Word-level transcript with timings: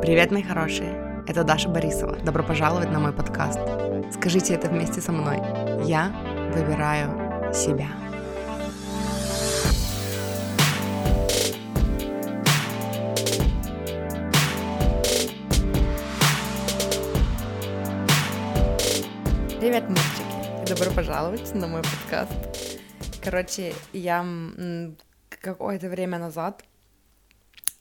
Привет, 0.00 0.30
мои 0.30 0.44
хорошие! 0.44 1.24
Это 1.26 1.42
Даша 1.42 1.68
Борисова. 1.68 2.16
Добро 2.18 2.44
пожаловать 2.44 2.88
на 2.90 3.00
мой 3.00 3.12
подкаст. 3.12 3.58
Скажите 4.14 4.54
это 4.54 4.68
вместе 4.68 5.00
со 5.00 5.10
мной. 5.10 5.38
Я 5.84 6.12
выбираю 6.54 7.52
себя. 7.52 7.88
Привет, 19.58 19.88
мальчики! 19.88 20.68
Добро 20.68 20.92
пожаловать 20.94 21.52
на 21.56 21.66
мой 21.66 21.82
подкаст. 21.82 22.32
Короче, 23.22 23.74
я 23.92 24.24
какое-то 25.28 25.88
время 25.88 26.18
назад, 26.18 26.62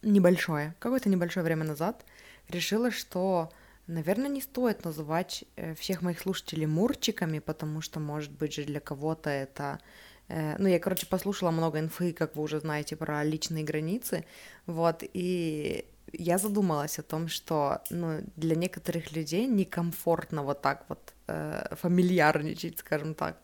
небольшое, 0.02 0.76
какое-то 0.80 1.10
небольшое 1.10 1.44
время 1.44 1.66
назад, 1.66 2.06
решила, 2.50 2.92
что, 2.92 3.52
наверное, 3.88 4.30
не 4.30 4.42
стоит 4.42 4.86
называть 4.86 5.46
э, 5.56 5.73
всех 5.76 6.02
моих 6.02 6.20
слушателей 6.20 6.66
мурчиками, 6.66 7.40
потому 7.40 7.82
что, 7.82 8.00
может 8.00 8.32
быть 8.32 8.54
же, 8.54 8.64
для 8.64 8.80
кого-то 8.80 9.30
это... 9.30 9.80
Э, 10.28 10.56
ну, 10.58 10.68
я, 10.68 10.80
короче, 10.80 11.08
послушала 11.08 11.52
много 11.52 11.80
инфы, 11.80 12.14
как 12.14 12.36
вы 12.36 12.44
уже 12.44 12.60
знаете, 12.60 12.96
про 12.96 13.23
личные 13.23 13.64
границы, 13.64 14.26
вот, 14.66 15.04
и 15.14 15.86
я 16.14 16.38
задумалась 16.38 17.00
о 17.00 17.04
том, 17.04 17.28
что 17.28 17.82
ну, 17.90 18.22
для 18.36 18.56
некоторых 18.56 19.12
людей 19.12 19.45
некомфортно 19.45 20.44
вот 20.44 20.62
так 20.62 20.86
вот 20.90 21.14
э, 21.28 21.76
фамильярничать, 21.76 22.80
скажем 22.80 23.14
так. 23.14 23.38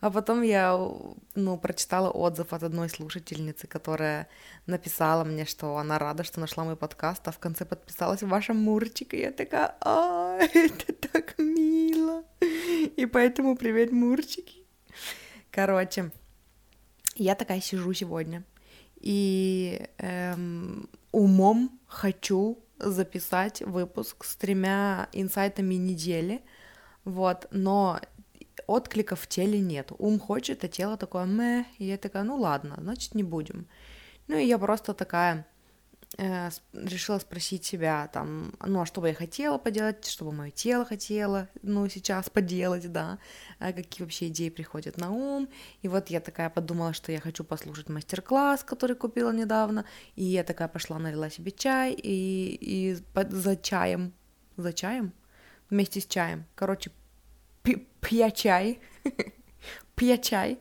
А 0.00 0.10
потом 0.10 0.42
я, 0.42 0.78
ну, 1.34 1.58
прочитала 1.58 2.10
отзыв 2.10 2.52
от 2.52 2.62
одной 2.62 2.88
слушательницы, 2.88 3.66
которая 3.66 4.28
написала 4.66 5.24
мне, 5.24 5.44
что 5.44 5.76
она 5.76 5.98
рада, 5.98 6.24
что 6.24 6.40
нашла 6.40 6.64
мой 6.64 6.76
подкаст, 6.76 7.28
а 7.28 7.32
в 7.32 7.38
конце 7.38 7.66
подписалась 7.66 8.22
ваша 8.22 8.54
Мурчик, 8.54 9.12
и 9.12 9.20
я 9.20 9.30
такая, 9.30 9.76
а, 9.82 10.38
это 10.54 10.92
так 10.94 11.38
мило. 11.38 12.24
И 12.96 13.06
поэтому 13.06 13.56
привет, 13.56 13.92
Мурчики. 13.92 14.64
Короче, 15.50 16.10
я 17.16 17.34
такая 17.34 17.60
сижу 17.60 17.92
сегодня, 17.92 18.42
и 19.00 19.86
эм, 19.98 20.88
умом 21.12 21.78
хочу 21.86 22.58
записать 22.78 23.60
выпуск 23.60 24.24
с 24.24 24.34
тремя 24.36 25.08
инсайтами 25.12 25.74
недели, 25.74 26.40
вот, 27.04 27.46
но 27.50 28.00
откликов 28.66 29.20
в 29.20 29.26
теле 29.26 29.60
нет. 29.60 29.92
Ум 29.98 30.18
хочет, 30.18 30.64
а 30.64 30.68
тело 30.68 30.96
такое 30.96 31.24
мэ, 31.24 31.64
и 31.78 31.84
я 31.84 31.98
такая, 31.98 32.22
ну 32.22 32.36
ладно, 32.36 32.76
значит 32.78 33.14
не 33.14 33.22
будем. 33.22 33.66
Ну 34.28 34.36
и 34.36 34.44
я 34.44 34.58
просто 34.58 34.94
такая 34.94 35.46
э, 36.18 36.50
решила 36.72 37.18
спросить 37.18 37.64
себя 37.64 38.08
там, 38.12 38.54
ну 38.64 38.80
а 38.80 38.86
что 38.86 39.00
бы 39.00 39.08
я 39.08 39.14
хотела 39.14 39.58
поделать, 39.58 40.06
что 40.06 40.24
бы 40.24 40.32
мое 40.32 40.50
тело 40.50 40.84
хотело, 40.84 41.48
ну 41.62 41.88
сейчас 41.88 42.30
поделать, 42.30 42.90
да, 42.92 43.18
а 43.58 43.72
какие 43.72 44.04
вообще 44.04 44.28
идеи 44.28 44.48
приходят 44.48 44.98
на 44.98 45.10
ум. 45.10 45.48
И 45.82 45.88
вот 45.88 46.10
я 46.10 46.20
такая 46.20 46.50
подумала, 46.50 46.92
что 46.92 47.12
я 47.12 47.20
хочу 47.20 47.44
послушать 47.44 47.88
мастер-класс, 47.88 48.64
который 48.64 48.96
купила 48.96 49.32
недавно, 49.32 49.84
и 50.14 50.24
я 50.24 50.44
такая 50.44 50.68
пошла 50.68 50.98
налила 50.98 51.30
себе 51.30 51.50
чай 51.50 51.92
и, 51.92 52.58
и 52.60 52.98
за 53.30 53.56
чаем, 53.56 54.12
за 54.56 54.72
чаем, 54.72 55.12
вместе 55.70 56.00
с 56.00 56.06
чаем, 56.06 56.44
короче, 56.54 56.92
пья 57.62 58.30
чай, 58.30 58.80
пья 59.94 60.18
чай, 60.18 60.58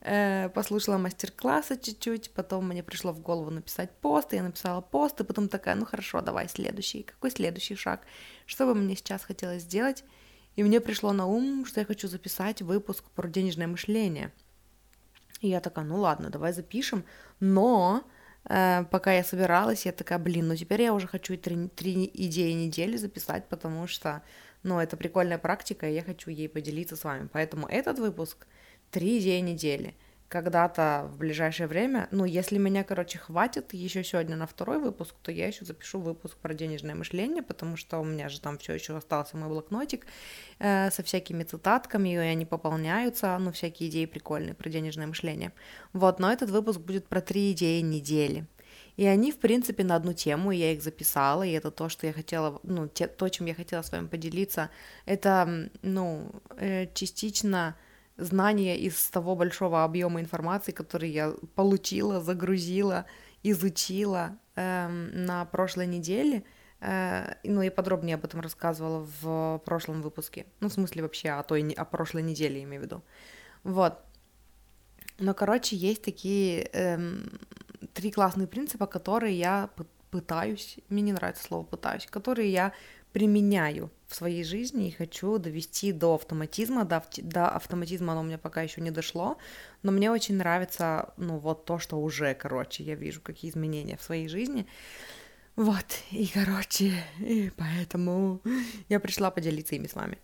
э, 0.00 0.48
послушала 0.50 0.98
мастер-класса 0.98 1.76
чуть-чуть, 1.76 2.30
потом 2.30 2.68
мне 2.68 2.82
пришло 2.82 3.12
в 3.12 3.20
голову 3.20 3.50
написать 3.50 3.90
пост, 4.00 4.32
я 4.32 4.42
написала 4.42 4.80
пост, 4.80 5.20
и 5.20 5.24
потом 5.24 5.48
такая, 5.48 5.74
ну 5.74 5.84
хорошо, 5.84 6.20
давай 6.20 6.48
следующий, 6.48 7.02
какой 7.02 7.30
следующий 7.30 7.74
шаг, 7.74 8.00
что 8.46 8.66
бы 8.66 8.74
мне 8.74 8.96
сейчас 8.96 9.24
хотелось 9.24 9.62
сделать, 9.62 10.04
и 10.56 10.62
мне 10.62 10.80
пришло 10.80 11.12
на 11.12 11.26
ум, 11.26 11.66
что 11.66 11.80
я 11.80 11.86
хочу 11.86 12.08
записать 12.08 12.62
выпуск 12.62 13.04
про 13.14 13.28
денежное 13.28 13.66
мышление. 13.66 14.32
И 15.40 15.48
я 15.48 15.60
такая, 15.60 15.84
ну 15.84 16.00
ладно, 16.00 16.30
давай 16.30 16.52
запишем, 16.54 17.04
но 17.40 18.04
э, 18.44 18.84
пока 18.90 19.12
я 19.12 19.22
собиралась, 19.22 19.84
я 19.84 19.92
такая, 19.92 20.18
блин, 20.18 20.48
ну 20.48 20.56
теперь 20.56 20.82
я 20.82 20.94
уже 20.94 21.06
хочу 21.06 21.36
три, 21.36 21.68
три 21.68 22.10
идеи 22.14 22.52
недели 22.52 22.96
записать, 22.96 23.48
потому 23.48 23.86
что 23.86 24.22
но 24.66 24.82
это 24.82 24.96
прикольная 24.96 25.38
практика, 25.38 25.88
и 25.88 25.94
я 25.94 26.02
хочу 26.02 26.30
ей 26.30 26.48
поделиться 26.48 26.96
с 26.96 27.04
вами. 27.04 27.28
Поэтому 27.32 27.66
этот 27.68 27.98
выпуск 27.98 28.46
три 28.90 29.18
идеи 29.20 29.40
недели. 29.40 29.94
Когда-то 30.28 31.08
в 31.12 31.18
ближайшее 31.18 31.68
время, 31.68 32.08
ну, 32.10 32.24
если 32.24 32.58
меня, 32.58 32.82
короче, 32.82 33.16
хватит 33.16 33.72
еще 33.72 34.02
сегодня 34.02 34.34
на 34.34 34.48
второй 34.48 34.80
выпуск, 34.80 35.14
то 35.22 35.30
я 35.30 35.46
еще 35.46 35.64
запишу 35.64 36.00
выпуск 36.00 36.36
про 36.38 36.52
денежное 36.52 36.96
мышление, 36.96 37.44
потому 37.44 37.76
что 37.76 38.00
у 38.00 38.04
меня 38.04 38.28
же 38.28 38.40
там 38.40 38.58
все 38.58 38.72
еще 38.72 38.96
остался 38.96 39.36
мой 39.36 39.48
блокнотик 39.48 40.04
э, 40.58 40.90
со 40.90 41.04
всякими 41.04 41.44
цитатками, 41.44 42.08
и 42.08 42.16
они 42.16 42.44
пополняются, 42.44 43.38
ну, 43.38 43.52
всякие 43.52 43.88
идеи 43.88 44.06
прикольные 44.06 44.54
про 44.54 44.68
денежное 44.68 45.06
мышление. 45.06 45.52
Вот, 45.92 46.18
но 46.18 46.32
этот 46.32 46.50
выпуск 46.50 46.80
будет 46.80 47.06
про 47.06 47.20
три 47.20 47.52
идеи 47.52 47.80
недели. 47.80 48.46
И 48.96 49.06
они, 49.06 49.30
в 49.30 49.38
принципе, 49.38 49.84
на 49.84 49.96
одну 49.96 50.14
тему, 50.14 50.50
я 50.52 50.72
их 50.72 50.82
записала, 50.82 51.42
и 51.42 51.52
это 51.52 51.70
то, 51.70 51.88
что 51.88 52.06
я 52.06 52.12
хотела, 52.12 52.60
ну, 52.62 52.88
те, 52.88 53.06
то, 53.06 53.28
чем 53.28 53.46
я 53.46 53.54
хотела 53.54 53.82
с 53.82 53.92
вами 53.92 54.06
поделиться, 54.06 54.70
это, 55.04 55.70
ну, 55.82 56.30
э, 56.56 56.86
частично 56.94 57.76
знание 58.16 58.78
из 58.78 59.10
того 59.10 59.36
большого 59.36 59.84
объема 59.84 60.20
информации, 60.20 60.72
который 60.72 61.10
я 61.10 61.34
получила, 61.54 62.22
загрузила, 62.22 63.04
изучила 63.42 64.38
э, 64.54 64.88
на 64.88 65.44
прошлой 65.44 65.86
неделе, 65.86 66.42
э, 66.80 67.34
ну, 67.44 67.60
и 67.60 67.68
подробнее 67.68 68.14
об 68.14 68.24
этом 68.24 68.40
рассказывала 68.40 69.06
в 69.20 69.62
прошлом 69.66 70.00
выпуске, 70.00 70.46
ну, 70.60 70.70
в 70.70 70.72
смысле 70.72 71.02
вообще 71.02 71.30
о 71.30 71.42
той, 71.42 71.70
о 71.72 71.84
прошлой 71.84 72.22
неделе, 72.22 72.62
имею 72.62 72.80
в 72.80 72.84
виду, 72.86 73.02
вот. 73.62 73.98
Но, 75.18 75.32
короче, 75.32 75.76
есть 75.76 76.02
такие 76.02 76.68
эм, 76.74 77.30
три 77.96 78.10
классные 78.10 78.46
принципа, 78.46 78.86
которые 78.86 79.36
я 79.36 79.70
пытаюсь, 80.10 80.76
мне 80.90 81.02
не 81.02 81.12
нравится 81.12 81.42
слово 81.42 81.64
пытаюсь, 81.64 82.06
которые 82.06 82.52
я 82.52 82.72
применяю 83.12 83.90
в 84.06 84.14
своей 84.14 84.44
жизни 84.44 84.88
и 84.88 84.90
хочу 84.90 85.38
довести 85.38 85.92
до 85.92 86.14
автоматизма. 86.14 86.84
До, 86.84 87.02
до 87.16 87.48
автоматизма 87.48 88.12
оно 88.12 88.20
у 88.20 88.24
меня 88.24 88.36
пока 88.36 88.60
еще 88.60 88.82
не 88.82 88.90
дошло, 88.90 89.38
но 89.82 89.92
мне 89.92 90.10
очень 90.10 90.36
нравится, 90.36 91.14
ну, 91.16 91.38
вот 91.38 91.64
то, 91.64 91.78
что 91.78 91.98
уже, 91.98 92.34
короче, 92.34 92.84
я 92.84 92.94
вижу, 92.94 93.22
какие 93.22 93.50
изменения 93.50 93.96
в 93.96 94.02
своей 94.02 94.28
жизни. 94.28 94.66
Вот, 95.56 95.86
и, 96.10 96.26
короче, 96.26 96.92
и 97.18 97.50
поэтому 97.56 98.42
я 98.90 99.00
пришла 99.00 99.30
поделиться 99.30 99.74
ими 99.74 99.86
с 99.86 99.94
вами. 99.94 100.18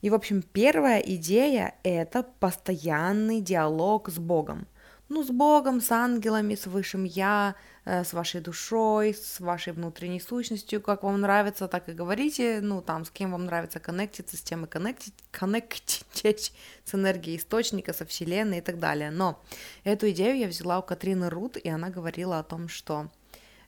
И, 0.00 0.10
в 0.10 0.14
общем, 0.14 0.42
первая 0.42 0.98
идея— 0.98 1.76
это 1.84 2.24
постоянный 2.40 3.40
диалог 3.40 4.08
с 4.08 4.18
Богом 4.18 4.66
ну, 5.12 5.22
с 5.22 5.30
Богом, 5.30 5.80
с 5.80 5.90
ангелами, 5.92 6.54
с 6.54 6.66
Высшим 6.66 7.04
Я, 7.04 7.54
э, 7.84 8.02
с 8.02 8.14
вашей 8.14 8.40
душой, 8.40 9.14
с 9.14 9.40
вашей 9.40 9.74
внутренней 9.74 10.20
сущностью, 10.20 10.80
как 10.80 11.02
вам 11.02 11.20
нравится, 11.20 11.68
так 11.68 11.88
и 11.88 11.92
говорите, 11.92 12.60
ну, 12.62 12.80
там, 12.80 13.04
с 13.04 13.10
кем 13.10 13.32
вам 13.32 13.44
нравится 13.44 13.78
коннектиться, 13.78 14.36
с 14.36 14.40
тем 14.40 14.64
и 14.64 14.68
коннектить, 14.68 15.14
коннектить 15.30 16.54
с 16.84 16.94
энергией 16.94 17.36
источника, 17.36 17.92
со 17.92 18.06
Вселенной 18.06 18.58
и 18.58 18.62
так 18.62 18.78
далее. 18.78 19.10
Но 19.10 19.38
эту 19.84 20.10
идею 20.10 20.38
я 20.38 20.48
взяла 20.48 20.78
у 20.78 20.82
Катрины 20.82 21.28
Рут, 21.28 21.58
и 21.58 21.68
она 21.68 21.90
говорила 21.90 22.38
о 22.38 22.42
том, 22.42 22.68
что 22.68 23.10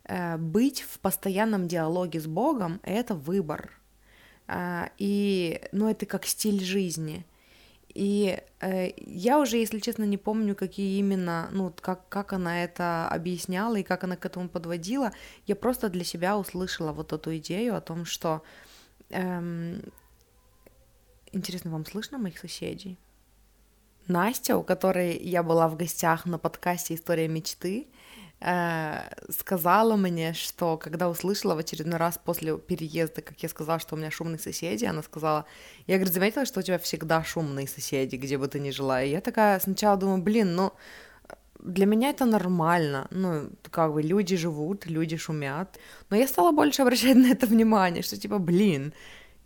э, 0.04 0.38
быть 0.38 0.80
в 0.80 0.98
постоянном 0.98 1.68
диалоге 1.68 2.20
с 2.20 2.26
Богом— 2.26 2.80
это 2.82 3.14
выбор. 3.14 3.70
Э, 4.48 4.88
и, 4.96 5.60
ну, 5.72 5.90
это 5.90 6.06
как 6.06 6.24
стиль 6.24 6.64
жизни— 6.64 7.26
и 7.94 8.40
э, 8.60 8.90
я 8.96 9.38
уже, 9.38 9.56
если 9.56 9.78
честно, 9.78 10.02
не 10.02 10.16
помню, 10.16 10.56
какие 10.56 10.98
именно, 10.98 11.48
ну, 11.52 11.72
как, 11.80 12.08
как 12.08 12.32
она 12.32 12.64
это 12.64 13.08
объясняла 13.08 13.76
и 13.76 13.84
как 13.84 14.02
она 14.02 14.16
к 14.16 14.26
этому 14.26 14.48
подводила. 14.48 15.12
Я 15.46 15.54
просто 15.54 15.88
для 15.88 16.04
себя 16.04 16.36
услышала 16.36 16.92
вот 16.92 17.12
эту 17.12 17.36
идею 17.36 17.76
о 17.76 17.80
том, 17.80 18.04
что... 18.04 18.42
Эм... 19.10 19.82
Интересно, 21.30 21.70
вам 21.70 21.86
слышно 21.86 22.18
моих 22.18 22.38
соседей? 22.38 22.98
Настя, 24.06 24.56
у 24.56 24.62
которой 24.62 25.16
я 25.16 25.42
была 25.42 25.68
в 25.68 25.76
гостях 25.76 26.26
на 26.26 26.38
подкасте 26.38 26.94
«История 26.94 27.28
мечты», 27.28 27.88
сказала 29.30 29.96
мне, 29.96 30.34
что 30.34 30.76
когда 30.76 31.08
услышала 31.08 31.54
в 31.54 31.58
очередной 31.58 31.98
раз 31.98 32.20
после 32.22 32.58
переезда, 32.58 33.22
как 33.22 33.42
я 33.42 33.48
сказала, 33.48 33.78
что 33.78 33.94
у 33.94 33.98
меня 33.98 34.10
шумные 34.10 34.38
соседи, 34.38 34.84
она 34.84 35.02
сказала, 35.02 35.46
я, 35.86 35.96
говорит, 35.96 36.14
заметила, 36.14 36.44
что 36.44 36.60
у 36.60 36.62
тебя 36.62 36.78
всегда 36.78 37.24
шумные 37.24 37.66
соседи, 37.66 38.16
где 38.16 38.36
бы 38.36 38.46
ты 38.46 38.60
ни 38.60 38.70
жила. 38.70 39.02
И 39.02 39.10
я 39.10 39.20
такая 39.20 39.60
сначала 39.60 39.96
думаю, 39.96 40.22
блин, 40.22 40.54
ну, 40.54 40.72
для 41.58 41.86
меня 41.86 42.10
это 42.10 42.26
нормально, 42.26 43.06
ну, 43.10 43.50
как 43.70 43.94
бы 43.94 44.02
люди 44.02 44.36
живут, 44.36 44.86
люди 44.86 45.16
шумят, 45.16 45.78
но 46.10 46.16
я 46.16 46.28
стала 46.28 46.52
больше 46.52 46.82
обращать 46.82 47.16
на 47.24 47.28
это 47.28 47.46
внимание, 47.46 48.02
что 48.02 48.16
типа, 48.18 48.38
блин, 48.38 48.92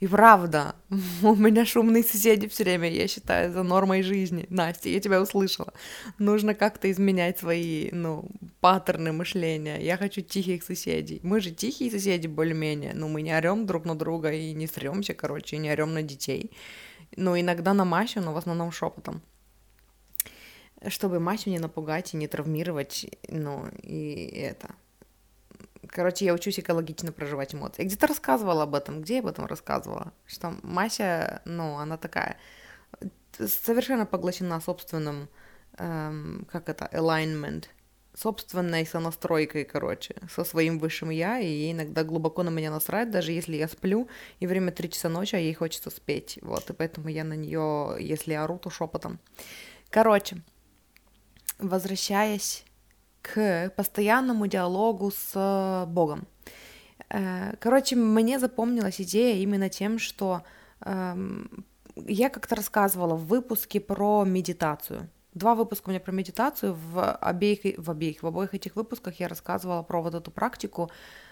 и 0.00 0.06
правда, 0.06 0.77
у 1.23 1.35
меня 1.35 1.67
шумные 1.67 2.05
соседи 2.05 2.47
все 2.47 2.62
время, 2.62 2.89
я 2.89 3.09
считаю, 3.09 3.53
за 3.53 3.65
нормой 3.65 4.03
жизни. 4.03 4.47
Настя, 4.49 4.89
я 4.91 5.00
тебя 5.00 5.21
услышала. 5.21 5.73
Нужно 6.19 6.55
как-то 6.55 6.89
изменять 6.91 7.39
свои, 7.39 7.91
ну, 7.91 8.29
паттерны 8.61 9.12
мышления. 9.12 9.79
Я 9.79 9.97
хочу 9.97 10.21
тихих 10.21 10.62
соседей. 10.62 11.19
Мы 11.25 11.41
же 11.41 11.50
тихие 11.50 11.91
соседи 11.91 12.29
более-менее. 12.29 12.93
Ну, 12.95 13.09
мы 13.09 13.23
не 13.23 13.37
орем 13.37 13.67
друг 13.67 13.85
на 13.85 13.97
друга 13.97 14.33
и 14.33 14.53
не 14.53 14.69
сремся, 14.69 15.15
короче, 15.15 15.56
и 15.56 15.59
не 15.59 15.71
орем 15.71 15.93
на 15.93 16.03
детей. 16.03 16.53
Но 17.17 17.39
иногда 17.39 17.75
на 17.75 17.85
Масю, 17.85 18.21
но 18.21 18.33
в 18.33 18.37
основном 18.37 18.71
шепотом. 18.71 19.21
Чтобы 20.87 21.19
Масю 21.19 21.51
не 21.51 21.59
напугать 21.59 22.15
и 22.15 22.17
не 22.17 22.29
травмировать, 22.29 23.06
ну, 23.29 23.67
и 23.83 24.31
это. 24.37 24.77
Короче, 25.88 26.25
я 26.25 26.35
учусь 26.35 26.58
экологично 26.61 27.12
проживать 27.12 27.55
эмоции. 27.55 27.82
Я 27.82 27.88
где-то 27.88 28.06
рассказывала 28.06 28.64
об 28.64 28.75
этом. 28.75 29.02
Где 29.02 29.14
я 29.14 29.20
об 29.20 29.26
этом 29.26 29.46
рассказывала? 29.46 30.12
Что 30.26 30.55
Мася, 30.62 31.43
ну, 31.44 31.79
она 31.79 31.96
такая 31.96 32.37
совершенно 33.38 34.06
поглощена 34.06 34.61
собственным, 34.61 35.29
эм, 35.79 36.46
как 36.50 36.69
это, 36.69 36.88
alignment, 36.93 37.67
собственной 38.14 38.85
сонастройкой, 38.85 39.64
короче, 39.64 40.17
со 40.29 40.44
своим 40.44 40.79
высшим 40.79 41.11
я, 41.11 41.38
и 41.38 41.46
ей 41.46 41.73
иногда 41.73 42.02
глубоко 42.02 42.43
на 42.43 42.50
меня 42.50 42.70
насрать, 42.70 43.11
даже 43.11 43.32
если 43.32 43.56
я 43.56 43.69
сплю, 43.69 44.08
и 44.41 44.46
время 44.46 44.73
3 44.73 44.91
часа 44.91 45.08
ночи, 45.08 45.37
а 45.37 45.38
ей 45.38 45.55
хочется 45.55 45.91
спеть, 45.91 46.38
вот, 46.43 46.69
и 46.69 46.73
поэтому 46.73 47.08
я 47.08 47.23
на 47.23 47.34
нее, 47.34 47.96
если 48.00 48.32
ору, 48.32 48.58
то 48.58 48.70
шепотом. 48.70 49.20
Короче, 49.91 50.43
возвращаясь 51.58 52.64
к 53.23 53.73
постоянному 53.76 54.47
диалогу 54.47 55.11
с 55.11 55.85
Богом. 55.88 56.26
Э, 57.11 57.55
короче, 57.61 57.97
мне 57.97 58.38
запомнилась 58.38 59.00
идея 59.00 59.37
именно 59.37 59.69
тем, 59.69 59.99
что 59.99 60.43
эм, 60.81 61.65
я 62.06 62.29
как-то 62.29 62.56
рассказывала 62.56 63.15
в 63.15 63.26
выпуске 63.26 63.81
про 63.81 64.25
медитацию. 64.25 65.09
Два 65.35 65.55
выпуска 65.55 65.88
у 65.88 65.91
меня 65.91 66.00
про 66.00 66.12
медитацию, 66.12 66.75
в 66.75 67.12
обеих, 67.15 67.79
в 67.79 67.91
обеих, 67.91 68.23
в 68.23 68.26
обоих 68.26 68.55
этих 68.55 68.76
выпусках 68.76 69.20
я 69.20 69.29
рассказывала 69.29 69.82
про 69.82 70.03
вот 70.03 70.15
эту 70.15 70.31
практику 70.31 70.91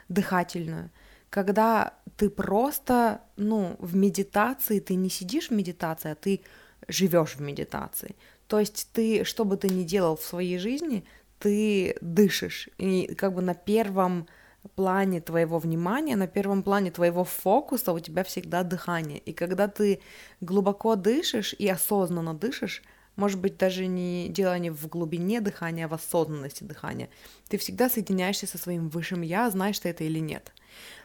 дыхательную, 0.08 0.90
когда 1.30 1.94
ты 2.16 2.30
просто, 2.30 3.20
ну, 3.36 3.76
в 3.80 3.96
медитации, 3.96 4.80
ты 4.80 4.94
не 4.94 5.10
сидишь 5.10 5.48
в 5.48 5.52
медитации, 5.52 6.12
а 6.12 6.14
ты 6.14 6.42
живешь 6.88 7.34
в 7.34 7.40
медитации. 7.40 8.14
То 8.46 8.60
есть 8.60 8.90
ты, 8.92 9.24
что 9.24 9.44
бы 9.44 9.56
ты 9.56 9.68
ни 9.68 9.82
делал 9.82 10.16
в 10.16 10.22
своей 10.22 10.58
жизни, 10.58 11.04
ты 11.38 11.96
дышишь, 12.00 12.68
и 12.78 13.14
как 13.14 13.34
бы 13.34 13.42
на 13.42 13.54
первом 13.54 14.26
плане 14.74 15.20
твоего 15.20 15.58
внимания, 15.58 16.16
на 16.16 16.26
первом 16.26 16.62
плане 16.62 16.90
твоего 16.90 17.24
фокуса 17.24 17.92
у 17.92 18.00
тебя 18.00 18.24
всегда 18.24 18.62
дыхание. 18.62 19.18
И 19.18 19.32
когда 19.32 19.68
ты 19.68 20.00
глубоко 20.40 20.96
дышишь 20.96 21.54
и 21.58 21.68
осознанно 21.68 22.34
дышишь, 22.34 22.82
может 23.16 23.40
быть, 23.40 23.56
даже 23.56 23.86
не 23.86 24.28
дело 24.28 24.58
не 24.58 24.70
в 24.70 24.88
глубине 24.88 25.40
дыхания, 25.40 25.86
а 25.86 25.88
в 25.88 25.94
осознанности 25.94 26.64
дыхания, 26.64 27.08
ты 27.48 27.56
всегда 27.56 27.88
соединяешься 27.88 28.46
со 28.46 28.58
своим 28.58 28.88
высшим 28.90 29.22
я, 29.22 29.48
знаешь 29.50 29.78
ты 29.78 29.88
это 29.88 30.04
или 30.04 30.18
нет. 30.18 30.52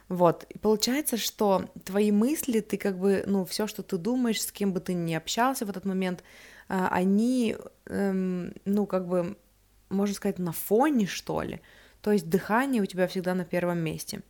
Вот, 0.08 0.44
и 0.50 0.58
получается, 0.58 1.16
что 1.16 1.70
твои 1.84 2.12
мысли, 2.12 2.60
ты 2.60 2.76
как 2.76 2.98
бы, 2.98 3.24
ну, 3.26 3.46
все, 3.46 3.66
что 3.66 3.82
ты 3.82 3.96
думаешь, 3.96 4.42
с 4.42 4.52
кем 4.52 4.74
бы 4.74 4.80
ты 4.80 4.92
ни 4.92 5.14
общался 5.14 5.64
в 5.64 5.70
этот 5.70 5.86
момент, 5.86 6.22
а, 6.68 6.88
они, 6.88 7.56
эм, 7.86 8.52
ну, 8.66 8.84
как 8.84 9.08
бы, 9.08 9.38
можно 9.92 10.14
сказать, 10.14 10.38
на 10.38 10.52
фоне, 10.52 11.06
что 11.06 11.42
ли, 11.42 11.60
то 12.00 12.12
есть 12.12 12.28
дыхание 12.28 12.82
у 12.82 12.86
тебя 12.86 13.06
всегда 13.06 13.34
на 13.34 13.44
первом 13.44 13.78
месте. 13.78 14.22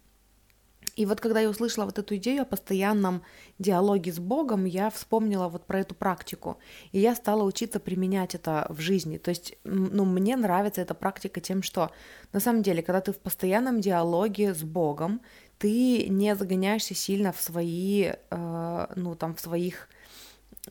И 0.94 1.06
вот 1.06 1.20
когда 1.20 1.40
я 1.40 1.48
услышала 1.48 1.86
вот 1.86 1.98
эту 1.98 2.16
идею 2.16 2.42
о 2.42 2.44
постоянном 2.44 3.22
диалоге 3.58 4.12
с 4.12 4.18
Богом, 4.18 4.66
я 4.66 4.90
вспомнила 4.90 5.48
вот 5.48 5.66
про 5.66 5.80
эту 5.80 5.94
практику, 5.94 6.58
и 6.90 6.98
я 6.98 7.14
стала 7.14 7.44
учиться 7.44 7.80
применять 7.80 8.34
это 8.34 8.66
в 8.68 8.80
жизни. 8.80 9.16
То 9.16 9.30
есть, 9.30 9.56
ну, 9.64 10.04
мне 10.04 10.36
нравится 10.36 10.82
эта 10.82 10.92
практика 10.94 11.40
тем, 11.40 11.62
что 11.62 11.90
на 12.32 12.40
самом 12.40 12.62
деле, 12.62 12.82
когда 12.82 13.00
ты 13.00 13.12
в 13.12 13.18
постоянном 13.18 13.80
диалоге 13.80 14.52
с 14.52 14.62
Богом, 14.62 15.22
ты 15.58 16.08
не 16.08 16.34
загоняешься 16.34 16.94
сильно 16.94 17.32
в 17.32 17.40
свои, 17.40 18.10
э, 18.30 18.86
ну, 18.96 19.14
там, 19.14 19.34
в 19.34 19.40
своих 19.40 19.88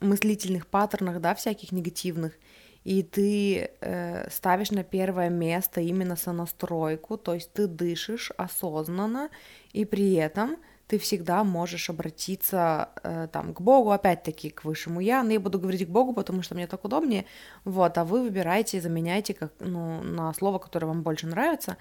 мыслительных 0.02 0.68
паттернах, 0.68 1.20
да, 1.20 1.34
всяких 1.34 1.72
негативных, 1.72 2.34
и 2.84 3.04
ты 3.04 3.70
э, 3.80 4.30
ставишь 4.30 4.72
на 4.72 4.84
первое 4.84 5.30
место 5.30 5.82
именно 5.82 6.16
сонастройку, 6.16 7.18
то 7.18 7.34
есть 7.34 7.54
ты 7.54 7.68
дышишь 7.68 8.32
осознанно, 8.38 9.30
и 9.74 9.86
при 9.86 10.14
этом 10.14 10.58
ты 10.88 10.98
всегда 10.98 11.44
можешь 11.44 11.90
обратиться 11.90 12.90
э, 13.04 13.28
там 13.32 13.54
к 13.54 13.62
Богу, 13.62 13.92
опять-таки 13.92 14.50
к 14.50 14.66
высшему 14.66 15.00
я, 15.00 15.24
но 15.24 15.32
я 15.32 15.40
буду 15.40 15.60
говорить 15.60 15.88
к 15.88 15.90
Богу, 15.90 16.14
потому 16.14 16.42
что 16.42 16.56
мне 16.56 16.68
так 16.68 16.84
удобнее, 16.84 17.26
вот, 17.64 17.98
а 17.98 18.04
вы 18.04 18.24
выбираете, 18.24 18.82
заменяйте 18.82 19.34
как, 19.34 19.54
ну, 19.60 20.02
на 20.02 20.34
слово, 20.34 20.58
которое 20.60 20.88
вам 20.88 21.04
больше 21.04 21.28
нравится, 21.28 21.78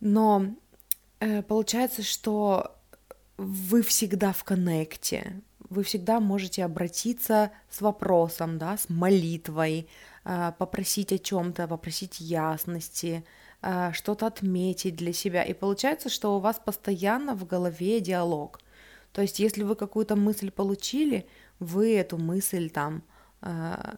но 0.00 0.46
э, 1.20 1.42
получается, 1.42 2.02
что 2.02 2.76
вы 3.38 3.82
всегда 3.82 4.32
в 4.32 4.44
коннекте, 4.44 5.40
вы 5.72 5.82
всегда 5.82 6.20
можете 6.20 6.64
обратиться 6.64 7.50
с 7.70 7.80
вопросом, 7.80 8.58
да, 8.58 8.76
с 8.76 8.88
молитвой, 8.88 9.88
а, 10.24 10.52
попросить 10.52 11.12
о 11.12 11.18
чем-то, 11.18 11.66
попросить 11.66 12.20
ясности, 12.20 13.24
а, 13.62 13.92
что-то 13.92 14.26
отметить 14.26 14.96
для 14.96 15.12
себя. 15.12 15.42
И 15.42 15.54
получается, 15.54 16.10
что 16.10 16.36
у 16.36 16.40
вас 16.40 16.60
постоянно 16.64 17.34
в 17.34 17.46
голове 17.46 18.00
диалог. 18.00 18.60
То 19.12 19.22
есть, 19.22 19.38
если 19.38 19.62
вы 19.62 19.74
какую-то 19.74 20.14
мысль 20.14 20.50
получили, 20.50 21.26
вы 21.58 21.96
эту 21.96 22.18
мысль 22.18 22.70
там 22.70 23.02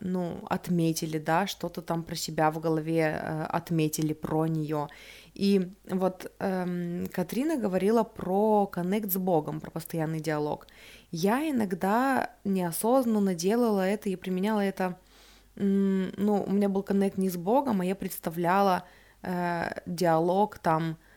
ну, 0.00 0.38
отметили, 0.49 1.19
да, 1.19 1.46
что-то 1.46 1.82
там 1.82 2.02
про 2.02 2.14
себя 2.14 2.50
в 2.50 2.61
голове 2.61 3.14
отметили, 3.50 4.14
про 4.14 4.46
нее. 4.46 4.88
И 5.35 5.73
вот 5.91 6.32
эм, 6.38 7.08
Катрина 7.12 7.56
говорила 7.56 8.05
про 8.05 8.67
коннект 8.67 9.11
с 9.11 9.17
Богом, 9.17 9.61
про 9.61 9.70
постоянный 9.70 10.20
диалог. 10.20 10.67
Я 11.11 11.50
иногда 11.50 12.31
неосознанно 12.44 13.35
делала 13.35 13.81
это 13.81 14.08
и 14.08 14.17
применяла 14.17 14.61
это, 14.61 14.99
ну, 15.56 16.44
у 16.46 16.52
меня 16.52 16.69
был 16.69 16.82
коннект 16.82 17.19
не 17.19 17.29
с 17.29 17.37
Богом, 17.37 17.81
а 17.81 17.85
я 17.85 17.94
представляла 17.94 18.85
э, 19.23 19.81
диалог 19.87 20.58
там, 20.58 20.93
э, 20.93 21.14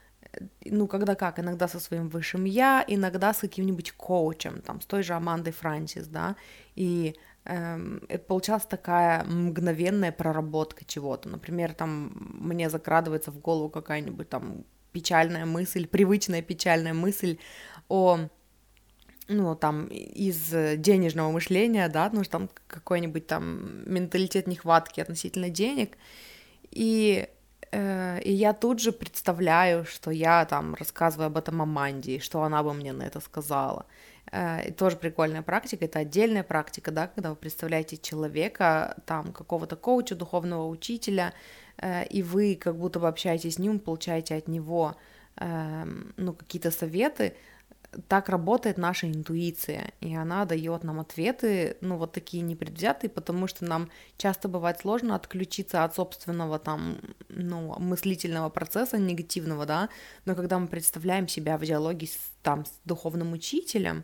ну, 0.66 0.88
когда 0.88 1.16
как, 1.16 1.39
иногда 1.39 1.68
со 1.68 1.80
своим 1.80 2.10
высшим 2.10 2.45
я, 2.45 2.84
иногда 2.88 3.34
с 3.34 3.39
каким-нибудь 3.39 3.92
коучем, 3.92 4.62
там, 4.62 4.81
с 4.81 4.86
той 4.86 5.04
же 5.04 5.13
Амандой 5.13 5.54
Франсис, 5.54 6.07
да, 6.07 6.36
и 6.75 7.16
Эм, 7.50 8.01
это 8.10 8.25
получалась 8.25 8.66
такая 8.66 9.24
мгновенная 9.24 10.12
проработка 10.12 10.84
чего-то. 10.84 11.30
Например, 11.30 11.74
там 11.74 12.12
мне 12.42 12.69
закрадывается 12.69 13.31
в 13.31 13.39
голову 13.39 13.69
какая-нибудь 13.69 14.28
там 14.28 14.65
печальная 14.91 15.46
мысль, 15.46 15.88
привычная 15.88 16.41
печальная 16.41 16.94
мысль 16.94 17.38
о 17.88 18.20
ну, 19.29 19.56
там, 19.56 19.88
из 19.88 20.50
денежного 20.77 21.32
мышления, 21.32 21.89
да, 21.89 22.10
ну, 22.13 22.24
там 22.24 22.50
какой-нибудь 22.67 23.27
там 23.27 23.84
менталитет 23.86 24.48
нехватки 24.48 25.01
относительно 25.01 25.50
денег, 25.50 25.98
и, 26.72 27.27
и 27.71 28.31
я 28.31 28.53
тут 28.53 28.79
же 28.79 28.91
представляю, 28.91 29.86
что 29.86 30.12
я 30.12 30.45
там 30.45 30.75
рассказываю 30.75 31.27
об 31.27 31.38
этом 31.38 31.62
Аманде, 31.62 32.19
что 32.19 32.43
она 32.43 32.63
бы 32.63 32.74
мне 32.74 32.93
на 32.93 33.03
это 33.03 33.19
сказала, 33.19 33.86
Э, 34.31 34.67
и 34.67 34.71
тоже 34.71 34.97
прикольная 34.97 35.41
практика, 35.41 35.86
это 35.86 36.00
отдельная 36.00 36.43
практика, 36.43 36.91
да, 36.91 37.07
когда 37.07 37.29
вы 37.29 37.36
представляете 37.36 37.97
человека, 37.97 38.97
там, 39.05 39.31
какого-то 39.31 39.75
коуча, 39.75 40.15
духовного 40.15 40.67
учителя, 40.67 41.33
э, 41.77 42.05
и 42.07 42.24
вы 42.24 42.55
как 42.55 42.77
будто 42.77 43.00
бы 43.00 43.07
общаетесь 43.07 43.55
с 43.55 43.59
ним, 43.59 43.79
получаете 43.79 44.36
от 44.36 44.47
него, 44.47 44.95
эм, 45.38 46.13
ну, 46.17 46.33
какие-то 46.33 46.71
советы, 46.71 47.36
так 48.08 48.29
работает 48.29 48.77
наша 48.77 49.08
интуиция, 49.08 49.94
и 50.01 50.15
она 50.15 50.46
дает 50.46 50.84
нам 50.84 51.00
ответы, 51.00 51.77
ну, 51.82 51.98
вот 51.98 52.12
такие 52.12 52.44
непредвзятые, 52.44 53.10
потому 53.10 53.48
что 53.48 53.65
нам 53.65 53.89
часто 54.17 54.48
бывает 54.48 54.79
сложно 54.79 55.15
отключиться 55.15 55.84
от 55.84 55.96
собственного 55.96 56.60
там, 56.60 56.98
ну, 57.29 57.79
мыслительного 57.79 58.50
процесса 58.50 58.98
негативного, 58.98 59.65
да, 59.65 59.89
но 60.25 60.36
когда 60.36 60.60
мы 60.60 60.67
представляем 60.67 61.27
себя 61.27 61.58
в 61.58 61.65
диалоге 61.65 62.08
с, 62.08 62.17
там, 62.44 62.65
с 62.65 62.72
духовным 62.86 63.34
учителем, 63.34 64.03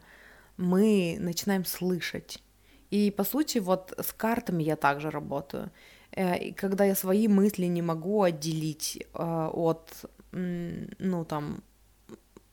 мы 0.58 1.18
начинаем 1.20 1.66
слышать. 1.66 2.42
И, 2.90 3.12
по 3.12 3.24
сути, 3.24 3.58
вот 3.58 3.94
с 3.98 4.14
картами 4.14 4.64
я 4.64 4.76
также 4.76 5.10
работаю. 5.10 5.72
Э, 6.12 6.54
когда 6.54 6.86
я 6.86 6.96
свои 6.96 7.28
мысли 7.28 7.66
не 7.66 7.82
могу 7.82 8.22
отделить 8.22 9.00
э, 9.14 9.50
от, 9.54 10.06
ну, 10.32 11.26
там, 11.26 11.64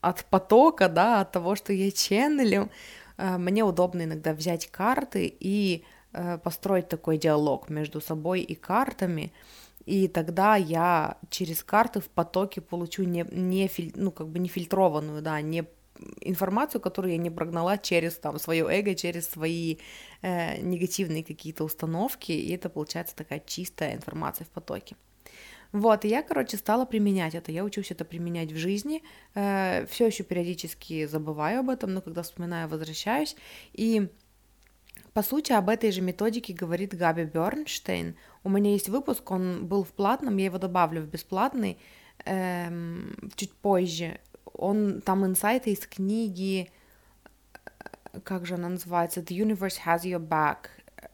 от 0.00 0.24
потока, 0.24 0.88
да, 0.88 1.20
от 1.20 1.32
того, 1.32 1.56
что 1.56 1.72
я 1.72 1.90
ченнелю, 1.90 2.70
э, 3.16 3.38
мне 3.38 3.64
удобно 3.64 4.02
иногда 4.04 4.32
взять 4.32 4.66
карты 4.70 5.32
и 5.40 5.84
построить 6.42 6.88
такой 6.88 7.18
диалог 7.18 7.70
между 7.70 8.00
собой 8.00 8.40
и 8.40 8.56
картами, 8.56 9.32
и 9.86 10.08
тогда 10.08 10.56
я 10.56 11.18
через 11.30 11.62
карты 11.62 12.00
в 12.00 12.08
потоке 12.08 12.60
получу 12.60 13.04
не, 13.04 13.24
не 13.30 13.70
ну, 13.94 14.10
как 14.10 14.26
бы 14.26 14.40
не 14.40 14.48
фильтрованную, 14.48 15.22
да, 15.22 15.40
не 15.40 15.64
информацию, 16.20 16.80
которую 16.80 17.12
я 17.12 17.18
не 17.18 17.30
прогнала 17.30 17.78
через 17.78 18.14
там 18.14 18.38
свое 18.38 18.66
эго, 18.68 18.94
через 18.94 19.28
свои 19.28 19.76
э, 20.22 20.60
негативные 20.60 21.24
какие-то 21.24 21.64
установки, 21.64 22.32
и 22.32 22.54
это 22.54 22.68
получается 22.68 23.16
такая 23.16 23.42
чистая 23.44 23.94
информация 23.94 24.44
в 24.44 24.48
потоке. 24.48 24.96
Вот, 25.72 26.04
и 26.04 26.08
я, 26.08 26.22
короче, 26.22 26.56
стала 26.56 26.84
применять 26.84 27.34
это. 27.34 27.52
Я 27.52 27.64
учусь 27.64 27.90
это 27.90 28.04
применять 28.04 28.50
в 28.52 28.56
жизни. 28.56 29.02
Э, 29.34 29.86
все 29.86 30.06
еще 30.06 30.24
периодически 30.24 31.06
забываю 31.06 31.60
об 31.60 31.70
этом, 31.70 31.94
но 31.94 32.00
когда 32.00 32.22
вспоминаю, 32.22 32.68
возвращаюсь. 32.68 33.36
И 33.72 34.08
по 35.12 35.22
сути, 35.22 35.52
об 35.52 35.68
этой 35.68 35.90
же 35.90 36.02
методике 36.02 36.52
говорит 36.52 36.96
Габи 36.96 37.24
Бернштейн. 37.24 38.16
У 38.44 38.48
меня 38.48 38.72
есть 38.72 38.88
выпуск, 38.88 39.30
он 39.30 39.66
был 39.66 39.84
в 39.84 39.92
платном, 39.92 40.36
я 40.36 40.46
его 40.46 40.58
добавлю 40.58 41.02
в 41.02 41.06
бесплатный 41.06 41.78
эм, 42.24 43.30
чуть 43.34 43.52
позже. 43.52 44.20
Он 44.52 45.00
там 45.00 45.24
инсайты 45.26 45.72
из 45.72 45.86
книги, 45.86 46.70
э, 47.54 48.20
как 48.22 48.46
же 48.46 48.54
она 48.54 48.68
называется, 48.68 49.20
The 49.20 49.36
Universe 49.36 49.78
Has 49.84 50.02
Your 50.02 50.20
Back. 50.20 50.68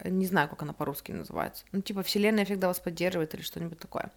Не 0.04 0.26
знаю, 0.26 0.48
как 0.48 0.62
она 0.62 0.72
по-русски 0.72 1.12
называется. 1.12 1.64
Ну, 1.72 1.80
типа, 1.80 2.02
Вселенная 2.02 2.44
всегда 2.44 2.68
вас 2.68 2.80
поддерживает 2.80 3.34
или 3.34 3.42
что-нибудь 3.42 3.78
такое. 3.78 4.10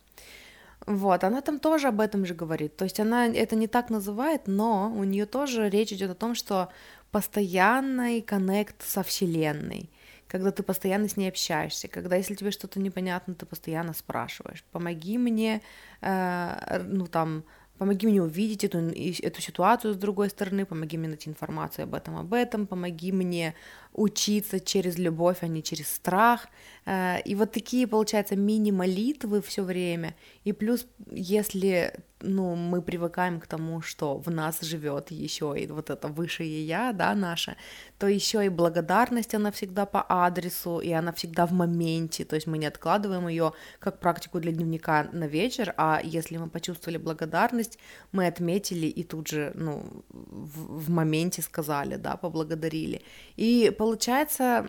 Вот, 0.85 1.23
она 1.23 1.41
там 1.41 1.59
тоже 1.59 1.87
об 1.87 1.99
этом 1.99 2.25
же 2.25 2.33
говорит. 2.33 2.75
То 2.77 2.85
есть 2.85 2.99
она 2.99 3.27
это 3.27 3.55
не 3.55 3.67
так 3.67 3.89
называет, 3.89 4.47
но 4.47 4.91
у 4.95 5.03
нее 5.03 5.25
тоже 5.25 5.69
речь 5.69 5.91
идет 5.91 6.11
о 6.11 6.15
том, 6.15 6.35
что 6.35 6.69
постоянный 7.11 8.21
коннект 8.21 8.81
со 8.81 9.03
Вселенной, 9.03 9.89
когда 10.27 10.51
ты 10.51 10.63
постоянно 10.63 11.09
с 11.09 11.17
ней 11.17 11.29
общаешься, 11.29 11.87
когда 11.87 12.15
если 12.15 12.35
тебе 12.35 12.51
что-то 12.51 12.79
непонятно, 12.79 13.33
ты 13.33 13.45
постоянно 13.45 13.93
спрашиваешь, 13.93 14.63
помоги 14.71 15.17
мне, 15.17 15.61
э, 16.01 16.81
ну 16.87 17.07
там, 17.07 17.43
помоги 17.79 18.07
мне 18.07 18.21
увидеть 18.21 18.63
эту, 18.63 18.79
эту 18.79 19.41
ситуацию 19.41 19.93
с 19.93 19.97
другой 19.97 20.29
стороны, 20.29 20.65
помоги 20.65 20.97
мне 20.97 21.07
найти 21.07 21.29
информацию 21.29 21.83
об 21.83 21.95
этом, 21.95 22.17
об 22.17 22.33
этом, 22.33 22.67
помоги 22.67 23.11
мне 23.11 23.55
учиться 23.93 24.59
через 24.59 24.97
любовь, 24.97 25.37
а 25.41 25.47
не 25.47 25.61
через 25.61 25.89
страх. 25.89 26.47
Э, 26.85 27.21
и 27.21 27.35
вот 27.35 27.51
такие, 27.51 27.87
получается, 27.87 28.35
мини-молитвы 28.35 29.41
все 29.41 29.63
время. 29.63 30.15
И 30.43 30.53
плюс, 30.53 30.87
если 31.11 31.93
ну, 32.21 32.55
мы 32.55 32.81
привыкаем 32.81 33.39
к 33.39 33.47
тому, 33.47 33.81
что 33.81 34.17
в 34.17 34.29
нас 34.29 34.61
живет 34.61 35.11
еще 35.11 35.55
и 35.57 35.67
вот 35.67 35.89
это 35.89 36.07
высшее 36.07 36.65
я, 36.65 36.91
да, 36.91 37.15
наше, 37.15 37.55
то 37.97 38.07
еще 38.07 38.45
и 38.45 38.49
благодарность, 38.49 39.33
она 39.35 39.51
всегда 39.51 39.85
по 39.85 40.05
адресу, 40.07 40.79
и 40.79 40.91
она 40.91 41.11
всегда 41.13 41.45
в 41.45 41.53
моменте, 41.53 42.25
то 42.25 42.35
есть 42.35 42.47
мы 42.47 42.57
не 42.57 42.65
откладываем 42.65 43.27
ее 43.27 43.53
как 43.79 43.99
практику 43.99 44.39
для 44.39 44.51
дневника 44.51 45.07
на 45.13 45.25
вечер, 45.25 45.73
а 45.77 46.01
если 46.03 46.37
мы 46.37 46.49
почувствовали 46.49 46.97
благодарность, 46.97 47.79
мы 48.11 48.27
отметили 48.27 48.87
и 48.87 49.03
тут 49.03 49.27
же, 49.27 49.51
ну, 49.55 49.83
в, 50.09 50.85
в 50.85 50.89
моменте 50.89 51.41
сказали, 51.41 51.95
да, 51.95 52.17
поблагодарили. 52.17 53.01
И 53.37 53.73
получается 53.79 54.65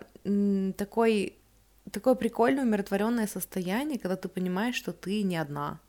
такой, 0.77 1.33
такое 1.91 2.15
прикольное 2.15 2.63
умиротворенное 2.63 3.27
состояние, 3.27 3.99
когда 3.99 4.15
ты 4.15 4.29
понимаешь, 4.29 4.75
что 4.75 4.93
ты 4.93 5.23
не 5.23 5.35
одна 5.35 5.81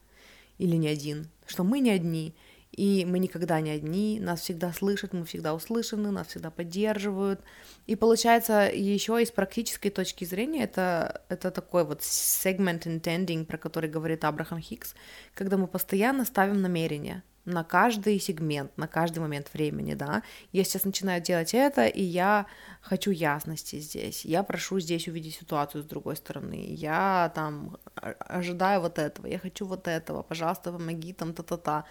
или 0.59 0.75
не 0.75 0.89
один, 0.89 1.29
что 1.47 1.63
мы 1.63 1.79
не 1.79 1.91
одни, 1.91 2.35
и 2.73 3.05
мы 3.05 3.21
никогда 3.21 3.61
не 3.61 3.71
одни, 3.71 4.19
нас 4.19 4.41
всегда 4.41 4.73
слышат, 4.73 5.13
мы 5.13 5.25
всегда 5.25 5.55
услышаны, 5.55 6.11
нас 6.11 6.27
всегда 6.27 6.51
поддерживают. 6.51 7.41
И 7.87 7.95
получается, 7.95 8.69
еще 8.75 9.23
из 9.23 9.31
практической 9.31 9.91
точки 9.91 10.25
зрения, 10.25 10.65
это, 10.65 11.23
это 11.29 11.53
такой 11.53 11.85
вот 11.85 12.01
segment 12.01 12.87
intending, 12.87 13.45
про 13.45 13.57
который 13.57 13.89
говорит 13.89 14.25
Абрахам 14.25 14.59
Хикс, 14.59 14.97
когда 15.35 15.57
мы 15.57 15.69
постоянно 15.69 16.25
ставим 16.25 16.61
намерение 16.61 17.23
на 17.45 17.65
каждый 17.65 18.21
сегмент, 18.21 18.77
на 18.79 18.87
каждый 18.87 19.19
момент 19.19 19.53
времени, 19.53 19.95
да. 19.95 20.23
Я 20.53 20.65
сейчас 20.65 20.85
начинаю 20.85 21.21
делать 21.21 21.55
это, 21.55 21.87
и 21.87 22.03
я 22.03 22.47
хочу 22.81 23.11
ясности 23.11 23.81
здесь. 23.81 24.25
Я 24.25 24.43
прошу 24.43 24.81
здесь 24.81 25.09
увидеть 25.09 25.35
ситуацию 25.35 25.83
с 25.83 25.87
другой 25.87 26.17
стороны. 26.17 26.67
Я 26.69 27.33
там 27.35 27.77
ожидаю 27.95 28.81
вот 28.81 28.99
этого, 28.99 29.27
я 29.27 29.39
хочу 29.39 29.67
вот 29.67 29.89
этого, 29.89 30.23
пожалуйста, 30.23 30.73
помоги 30.73 31.13
там 31.13 31.33
та-та-та. 31.35 31.85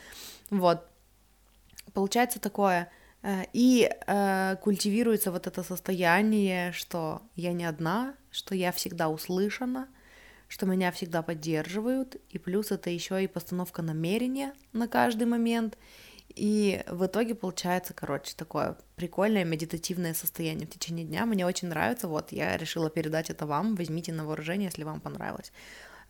Вот. 0.50 0.86
Получается 1.94 2.40
такое. 2.40 2.90
Э, 3.24 3.44
и 3.54 3.90
э, 4.08 4.56
культивируется 4.62 5.32
вот 5.32 5.48
это 5.48 5.64
состояние, 5.64 6.72
что 6.72 7.22
я 7.36 7.54
не 7.54 7.66
одна, 7.66 8.16
что 8.32 8.56
я 8.56 8.72
всегда 8.72 9.10
услышана, 9.10 9.88
что 10.52 10.66
меня 10.66 10.92
всегда 10.92 11.22
поддерживают, 11.22 12.18
и 12.30 12.38
плюс 12.38 12.72
это 12.72 12.90
еще 12.90 13.24
и 13.24 13.28
постановка 13.28 13.82
намерения 13.82 14.54
на 14.74 14.90
каждый 14.90 15.26
момент, 15.26 15.78
и 16.28 16.84
в 16.88 17.06
итоге 17.06 17.36
получается, 17.36 17.94
короче, 17.94 18.34
такое 18.36 18.76
прикольное 18.98 19.46
медитативное 19.46 20.14
состояние 20.14 20.68
в 20.68 20.72
течение 20.72 21.06
дня. 21.06 21.26
Мне 21.26 21.46
очень 21.46 21.70
нравится, 21.70 22.10
вот 22.10 22.34
я 22.34 22.58
решила 22.58 22.90
передать 22.90 23.30
это 23.30 23.46
вам, 23.46 23.76
возьмите 23.76 24.12
на 24.12 24.26
вооружение, 24.26 24.66
если 24.66 24.84
вам 24.84 25.00
понравилось. 25.00 25.54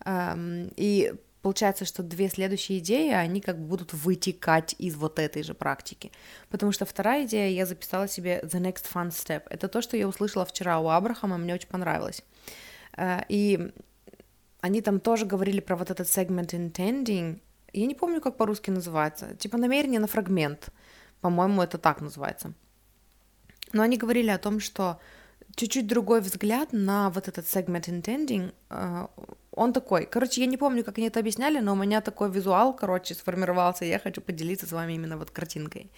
Эм, 0.04 0.72
и 0.74 1.14
получается, 1.40 1.84
что 1.84 2.02
две 2.02 2.28
следующие 2.28 2.80
идеи, 2.80 3.12
они 3.12 3.40
как 3.40 3.60
бы 3.60 3.66
будут 3.66 3.92
вытекать 3.92 4.74
из 4.76 4.96
вот 4.96 5.20
этой 5.20 5.44
же 5.44 5.54
практики. 5.54 6.10
Потому 6.50 6.72
что 6.72 6.84
вторая 6.84 7.26
идея, 7.26 7.48
я 7.48 7.64
записала 7.64 8.08
себе 8.08 8.40
The 8.42 8.60
Next 8.60 8.86
Fun 8.92 9.10
Step. 9.10 9.44
Это 9.50 9.68
то, 9.68 9.82
что 9.82 9.96
я 9.96 10.08
услышала 10.08 10.44
вчера 10.44 10.80
у 10.80 10.88
Абрахама, 10.88 11.38
мне 11.38 11.54
очень 11.54 11.68
понравилось. 11.68 12.24
Э, 12.96 13.20
и 13.28 13.70
они 14.62 14.80
там 14.80 15.00
тоже 15.00 15.26
говорили 15.26 15.60
про 15.60 15.76
вот 15.76 15.90
этот 15.90 16.06
segment 16.06 16.50
intending. 16.50 17.40
Я 17.72 17.86
не 17.86 17.94
помню, 17.94 18.20
как 18.20 18.36
по-русски 18.36 18.70
называется. 18.70 19.34
Типа 19.36 19.58
намерение 19.58 20.00
на 20.00 20.06
фрагмент. 20.06 20.68
По-моему, 21.20 21.62
это 21.62 21.78
так 21.78 22.00
называется. 22.00 22.52
Но 23.72 23.82
они 23.82 23.96
говорили 23.96 24.30
о 24.30 24.38
том, 24.38 24.60
что 24.60 25.00
чуть-чуть 25.56 25.88
другой 25.88 26.20
взгляд 26.20 26.72
на 26.72 27.10
вот 27.10 27.26
этот 27.26 27.44
segment 27.44 27.88
intending, 27.88 28.54
э, 28.70 29.06
он 29.50 29.72
такой. 29.72 30.06
Короче, 30.06 30.40
я 30.40 30.46
не 30.46 30.56
помню, 30.56 30.84
как 30.84 30.96
они 30.98 31.08
это 31.08 31.18
объясняли, 31.18 31.58
но 31.58 31.72
у 31.72 31.76
меня 31.76 32.00
такой 32.00 32.30
визуал, 32.30 32.72
короче, 32.72 33.14
сформировался, 33.14 33.84
и 33.84 33.88
я 33.88 33.98
хочу 33.98 34.20
поделиться 34.20 34.66
с 34.66 34.72
вами 34.72 34.92
именно 34.92 35.18
вот 35.18 35.32
картинкой. 35.32 35.90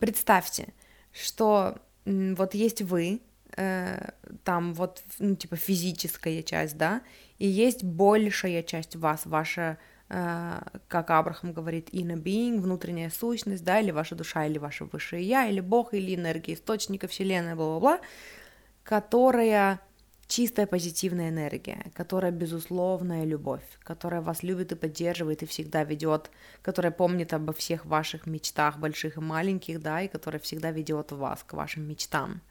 Представьте, 0.00 0.74
что 1.12 1.78
вот 2.04 2.54
есть 2.54 2.82
вы, 2.82 3.20
э, 3.56 4.10
там 4.44 4.74
вот, 4.74 5.02
ну, 5.18 5.36
типа 5.36 5.56
физическая 5.56 6.42
часть, 6.42 6.76
да, 6.76 7.02
и 7.38 7.46
есть 7.46 7.84
большая 7.84 8.62
часть 8.62 8.96
вас, 8.96 9.26
ваша, 9.26 9.78
э, 10.08 10.60
как 10.88 11.10
Абрахам 11.10 11.52
говорит, 11.52 11.90
inner 11.90 12.20
being, 12.22 12.60
внутренняя 12.60 13.10
сущность, 13.10 13.64
да, 13.64 13.80
или 13.80 13.90
ваша 13.90 14.14
душа, 14.14 14.46
или 14.46 14.58
ваше 14.58 14.84
высшее 14.84 15.22
я, 15.22 15.46
или 15.46 15.60
Бог, 15.60 15.94
или 15.94 16.14
энергия 16.14 16.54
источника 16.54 17.08
Вселенной, 17.08 17.54
бла-бла-бла, 17.54 18.00
которая 18.82 19.80
чистая 20.30 20.66
позитивная 20.66 21.30
энергия, 21.30 21.90
которая 21.92 22.30
безусловная 22.30 23.24
любовь, 23.24 23.64
которая 23.80 24.20
вас 24.20 24.44
любит 24.44 24.70
и 24.70 24.76
поддерживает 24.76 25.42
и 25.42 25.46
всегда 25.46 25.82
ведет, 25.82 26.30
которая 26.62 26.92
помнит 26.92 27.32
обо 27.32 27.52
всех 27.52 27.84
ваших 27.84 28.26
мечтах, 28.26 28.78
больших 28.78 29.16
и 29.16 29.20
маленьких, 29.20 29.82
да, 29.82 30.02
и 30.02 30.08
которая 30.08 30.40
всегда 30.40 30.70
ведет 30.70 31.10
вас 31.10 31.42
к 31.42 31.52
вашим 31.54 31.88
мечтам. 31.88 32.42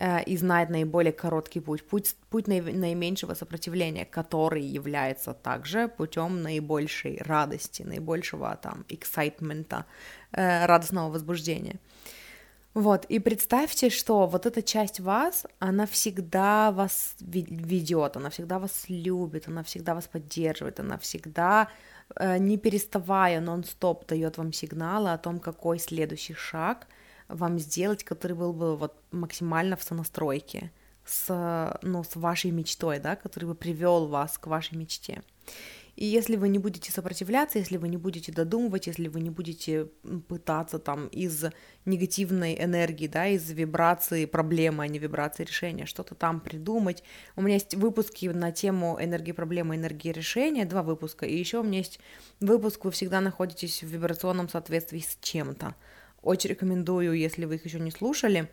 Э, 0.00 0.22
и 0.24 0.36
знает 0.36 0.70
наиболее 0.70 1.12
короткий 1.12 1.60
путь, 1.60 1.86
путь, 1.86 2.16
путь 2.30 2.48
наименьшего 2.48 3.34
сопротивления, 3.34 4.04
который 4.04 4.62
является 4.62 5.34
также 5.34 5.88
путем 5.88 6.42
наибольшей 6.42 7.22
радости, 7.24 7.82
наибольшего 7.82 8.56
там 8.56 8.84
эксайтмента, 8.88 9.84
э, 10.32 10.66
радостного 10.66 11.10
возбуждения. 11.10 11.76
Вот, 12.74 13.04
и 13.04 13.20
представьте, 13.20 13.88
что 13.88 14.26
вот 14.26 14.46
эта 14.46 14.60
часть 14.62 14.98
вас, 14.98 15.46
она 15.60 15.86
всегда 15.86 16.72
вас 16.72 17.14
ведет, 17.20 18.16
она 18.16 18.30
всегда 18.30 18.58
вас 18.58 18.86
любит, 18.88 19.46
она 19.46 19.62
всегда 19.62 19.94
вас 19.94 20.08
поддерживает, 20.08 20.80
она 20.80 20.98
всегда, 20.98 21.68
э, 22.16 22.38
не 22.38 22.58
переставая, 22.58 23.40
нон-стоп 23.40 24.06
дает 24.08 24.38
вам 24.38 24.52
сигналы 24.52 25.12
о 25.12 25.18
том, 25.18 25.38
какой 25.38 25.78
следующий 25.78 26.34
шаг– 26.34 26.88
вам 27.34 27.58
сделать, 27.58 28.04
который 28.04 28.36
был 28.36 28.52
бы 28.52 28.76
вот 28.76 28.94
максимально 29.10 29.76
в 29.76 29.82
сонастройке 29.82 30.70
с, 31.04 31.78
ну, 31.82 32.02
с 32.04 32.16
вашей 32.16 32.50
мечтой, 32.50 32.98
да, 32.98 33.16
который 33.16 33.46
бы 33.46 33.54
привел 33.54 34.06
вас 34.06 34.38
к 34.38 34.46
вашей 34.46 34.76
мечте. 34.76 35.22
И 35.96 36.06
если 36.06 36.34
вы 36.34 36.48
не 36.48 36.58
будете 36.58 36.90
сопротивляться, 36.90 37.58
если 37.58 37.76
вы 37.76 37.88
не 37.88 37.96
будете 37.96 38.32
додумывать, 38.32 38.88
если 38.88 39.06
вы 39.06 39.20
не 39.20 39.30
будете 39.30 39.84
пытаться 40.28 40.80
там 40.80 41.06
из 41.08 41.44
негативной 41.84 42.56
энергии, 42.60 43.06
да, 43.06 43.28
из 43.28 43.48
вибрации 43.50 44.24
проблемы, 44.24 44.82
а 44.82 44.88
не 44.88 44.98
вибрации 44.98 45.44
решения, 45.44 45.86
что-то 45.86 46.16
там 46.16 46.40
придумать. 46.40 47.04
У 47.36 47.42
меня 47.42 47.54
есть 47.54 47.76
выпуски 47.76 48.26
на 48.26 48.50
тему 48.50 48.98
энергии 49.00 49.32
проблемы, 49.32 49.76
энергии 49.76 50.10
решения, 50.10 50.64
два 50.64 50.82
выпуска, 50.82 51.26
и 51.26 51.38
еще 51.38 51.60
у 51.60 51.62
меня 51.62 51.78
есть 51.78 52.00
выпуск, 52.40 52.84
вы 52.84 52.90
всегда 52.90 53.20
находитесь 53.20 53.84
в 53.84 53.86
вибрационном 53.86 54.48
соответствии 54.48 54.98
с 54.98 55.16
чем-то. 55.20 55.76
Очень 56.24 56.50
рекомендую, 56.50 57.12
если 57.12 57.44
вы 57.44 57.56
их 57.56 57.64
еще 57.64 57.78
не 57.78 57.90
слушали. 57.90 58.48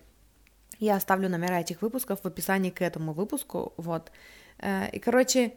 Я 0.79 0.95
оставлю 0.95 1.29
номера 1.29 1.61
этих 1.61 1.81
выпусков 1.81 2.21
в 2.21 2.27
описании 2.27 2.69
к 2.69 2.81
этому 2.81 3.13
выпуску. 3.13 3.73
Вот. 3.77 4.11
Э, 4.59 4.89
и, 4.91 4.99
короче, 4.99 5.53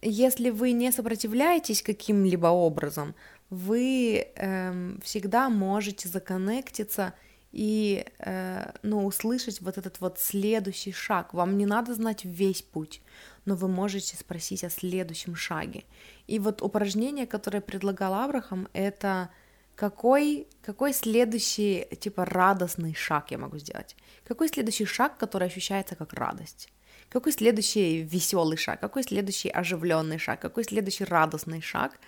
если 0.00 0.50
вы 0.50 0.72
не 0.72 0.90
сопротивляетесь 0.92 1.82
каким-либо 1.82 2.46
образом, 2.46 3.14
вы 3.50 4.26
эм, 4.36 5.00
всегда 5.02 5.48
можете 5.48 6.08
законнектиться 6.08 7.14
и, 7.52 8.06
э, 8.18 8.72
ну, 8.82 9.04
услышать 9.06 9.60
вот 9.60 9.78
этот 9.78 10.00
вот 10.00 10.18
следующий 10.18 10.92
шаг. 10.92 11.34
Вам 11.34 11.56
не 11.56 11.66
надо 11.66 11.94
знать 11.94 12.24
весь 12.24 12.62
путь, 12.62 13.00
но 13.44 13.54
вы 13.54 13.68
можете 13.68 14.16
спросить 14.16 14.64
о 14.64 14.70
следующем 14.70 15.36
шаге. 15.36 15.84
И 16.26 16.38
вот 16.38 16.62
упражнение, 16.62 17.26
которое 17.26 17.60
предлагал 17.60 18.14
Абрахам, 18.14 18.68
это 18.72 19.30
какой, 19.74 20.46
какой 20.62 20.92
следующий, 20.92 21.86
типа, 22.00 22.24
радостный 22.24 22.94
шаг 22.94 23.30
я 23.30 23.38
могу 23.38 23.58
сделать? 23.58 23.96
Какой 24.24 24.48
следующий 24.48 24.84
шаг, 24.84 25.18
который 25.18 25.48
ощущается 25.48 25.96
как 25.96 26.12
радость? 26.12 26.68
Какой 27.08 27.32
следующий 27.32 28.02
веселый 28.02 28.56
шаг? 28.56 28.80
Какой 28.80 29.02
следующий 29.02 29.48
оживленный 29.48 30.18
шаг? 30.18 30.40
Какой 30.40 30.64
следующий 30.64 31.04
радостный 31.04 31.60
шаг 31.60 31.98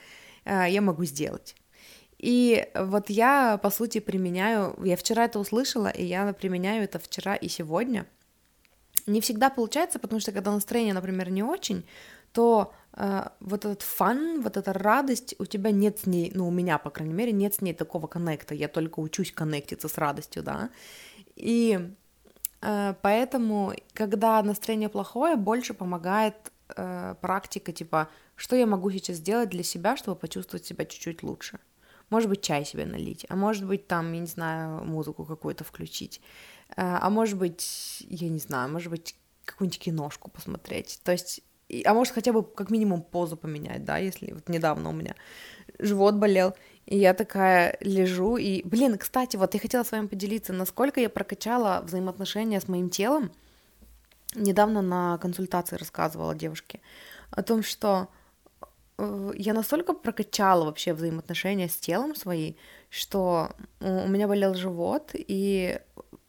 э, 0.45 0.67
я 0.69 0.81
могу 0.81 1.05
сделать? 1.05 1.55
И 2.19 2.67
вот 2.75 3.11
я, 3.11 3.59
по 3.59 3.71
сути, 3.71 4.01
применяю, 4.01 4.77
я 4.83 4.97
вчера 4.97 5.25
это 5.25 5.39
услышала, 5.39 5.89
и 5.89 6.05
я 6.05 6.33
применяю 6.33 6.85
это 6.85 6.99
вчера 6.99 7.35
и 7.35 7.49
сегодня. 7.49 8.07
Не 9.07 9.21
всегда 9.21 9.51
получается, 9.51 9.99
потому 9.99 10.21
что 10.21 10.33
когда 10.33 10.51
настроение, 10.51 10.95
например, 10.95 11.31
не 11.31 11.43
очень, 11.43 11.85
то 12.33 12.73
вот 12.97 13.65
этот 13.65 13.83
фан, 13.83 14.41
вот 14.41 14.57
эта 14.57 14.73
радость, 14.73 15.35
у 15.39 15.45
тебя 15.45 15.71
нет 15.71 15.99
с 15.99 16.07
ней, 16.07 16.33
ну, 16.35 16.49
у 16.49 16.51
меня, 16.51 16.79
по 16.79 16.91
крайней 16.91 17.13
мере, 17.13 17.33
нет 17.33 17.55
с 17.55 17.61
ней 17.61 17.75
такого 17.75 18.07
коннекта, 18.07 18.55
я 18.55 18.69
только 18.69 19.01
учусь 19.01 19.33
коннектиться 19.33 19.89
с 19.89 19.99
радостью, 19.99 20.43
да, 20.43 20.71
и 21.35 21.91
э, 22.63 22.95
поэтому, 23.03 23.75
когда 23.93 24.43
настроение 24.43 24.89
плохое, 24.89 25.37
больше 25.37 25.75
помогает 25.75 26.53
э, 26.75 27.15
практика, 27.21 27.73
типа, 27.73 28.09
что 28.35 28.57
я 28.57 28.67
могу 28.67 28.91
сейчас 28.91 29.17
сделать 29.17 29.51
для 29.51 29.63
себя, 29.63 29.97
чтобы 29.97 30.19
почувствовать 30.19 30.65
себя 30.65 30.87
чуть-чуть 30.87 31.23
лучше. 31.23 31.59
Может 32.09 32.31
быть, 32.31 32.41
чай 32.41 32.65
себе 32.65 32.87
налить, 32.87 33.27
а 33.29 33.37
может 33.37 33.67
быть, 33.67 33.89
там, 33.89 34.13
я 34.13 34.21
не 34.21 34.27
знаю, 34.27 34.85
музыку 34.85 35.25
какую-то 35.27 35.65
включить, 35.65 36.23
э, 36.71 36.73
а 36.77 37.11
может 37.11 37.37
быть, 37.37 38.07
я 38.09 38.31
не 38.31 38.39
знаю, 38.39 38.71
может 38.71 38.91
быть, 38.91 39.17
какую-нибудь 39.45 39.81
киношку 39.81 40.31
посмотреть. 40.31 41.01
То 41.05 41.13
есть 41.13 41.43
а 41.85 41.95
может 41.95 42.15
хотя 42.15 42.33
бы 42.33 42.43
как 42.43 42.71
минимум 42.71 43.03
позу 43.03 43.37
поменять, 43.37 43.85
да, 43.85 43.99
если 43.99 44.33
вот 44.33 44.49
недавно 44.49 44.91
у 44.91 44.93
меня 44.93 45.15
живот 45.79 46.15
болел, 46.15 46.55
и 46.87 46.97
я 46.97 47.15
такая 47.15 47.77
лежу, 47.81 48.37
и, 48.37 48.63
блин, 48.63 48.97
кстати, 48.99 49.37
вот 49.37 49.55
я 49.55 49.61
хотела 49.61 49.83
с 49.83 49.93
вами 49.93 50.07
поделиться, 50.07 50.53
насколько 50.53 51.01
я 51.01 51.09
прокачала 51.09 51.83
взаимоотношения 51.85 52.61
с 52.61 52.69
моим 52.69 52.91
телом. 52.91 53.33
Недавно 54.35 54.83
на 54.83 55.19
консультации 55.19 55.77
рассказывала 55.77 56.35
девушке 56.35 56.81
о 57.31 57.43
том, 57.43 57.63
что 57.63 58.09
э, 58.99 59.33
я 59.35 59.55
настолько 59.55 59.95
прокачала 59.95 60.65
вообще 60.65 60.93
взаимоотношения 60.93 61.69
с 61.69 61.77
телом 61.77 62.15
свои, 62.15 62.55
что 62.91 63.51
у 63.81 64.07
меня 64.09 64.29
болел 64.29 64.55
живот, 64.55 65.11
и 65.15 65.81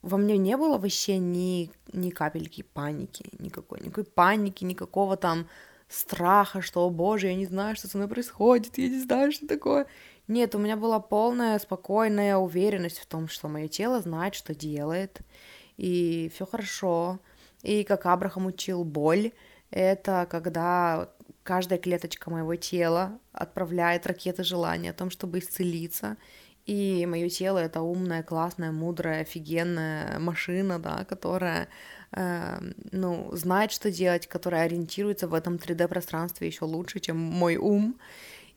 во 0.07 0.17
мне 0.17 0.37
не 0.37 0.57
было 0.57 0.77
вообще 0.77 1.17
ни, 1.17 1.71
ни 1.93 2.09
капельки 2.09 2.63
паники, 2.63 3.25
никакой, 3.39 3.81
никакой 3.81 4.05
паники, 4.05 4.63
никакого 4.63 5.17
там 5.17 5.47
страха, 5.89 6.61
что, 6.61 6.85
о 6.85 6.89
боже, 6.89 7.27
я 7.27 7.35
не 7.35 7.45
знаю, 7.45 7.75
что 7.75 7.87
со 7.87 7.97
мной 7.97 8.09
происходит, 8.09 8.77
я 8.77 8.89
не 8.89 8.99
знаю, 8.99 9.31
что 9.31 9.47
такое. 9.47 9.87
Нет, 10.27 10.55
у 10.55 10.59
меня 10.59 10.75
была 10.75 10.99
полная 10.99 11.57
спокойная 11.59 12.37
уверенность 12.37 12.99
в 12.99 13.05
том, 13.05 13.27
что 13.27 13.47
мое 13.47 13.67
тело 13.67 14.01
знает, 14.01 14.35
что 14.35 14.53
делает, 14.53 15.21
и 15.77 16.29
все 16.33 16.45
хорошо. 16.45 17.19
И 17.63 17.83
как 17.83 18.05
Абрахам 18.05 18.45
учил, 18.45 18.83
боль— 18.83 19.31
это 19.69 20.27
когда 20.29 21.09
каждая 21.43 21.79
клеточка 21.79 22.29
моего 22.29 22.55
тела 22.55 23.19
отправляет 23.31 24.05
ракеты 24.05 24.43
желания 24.43 24.91
о 24.91 24.93
том, 24.93 25.09
чтобы 25.09 25.39
исцелиться, 25.39 26.17
и 26.67 27.05
мое 27.05 27.29
тело 27.29 27.59
это 27.59 27.81
умная, 27.81 28.23
классная, 28.23 28.71
мудрая, 28.73 29.21
офигенная 29.21 30.19
машина, 30.19 30.79
да, 30.79 31.05
которая, 31.05 31.69
э, 32.11 32.59
ну, 32.91 33.29
знает, 33.31 33.71
что 33.71 33.89
делать, 33.89 34.27
которая 34.27 34.65
ориентируется 34.65 35.29
в 35.29 35.33
этом 35.33 35.55
3D-пространстве 35.55 36.47
еще 36.47 36.65
лучше, 36.65 36.99
чем 36.99 37.17
мой 37.17 37.55
ум. 37.55 37.95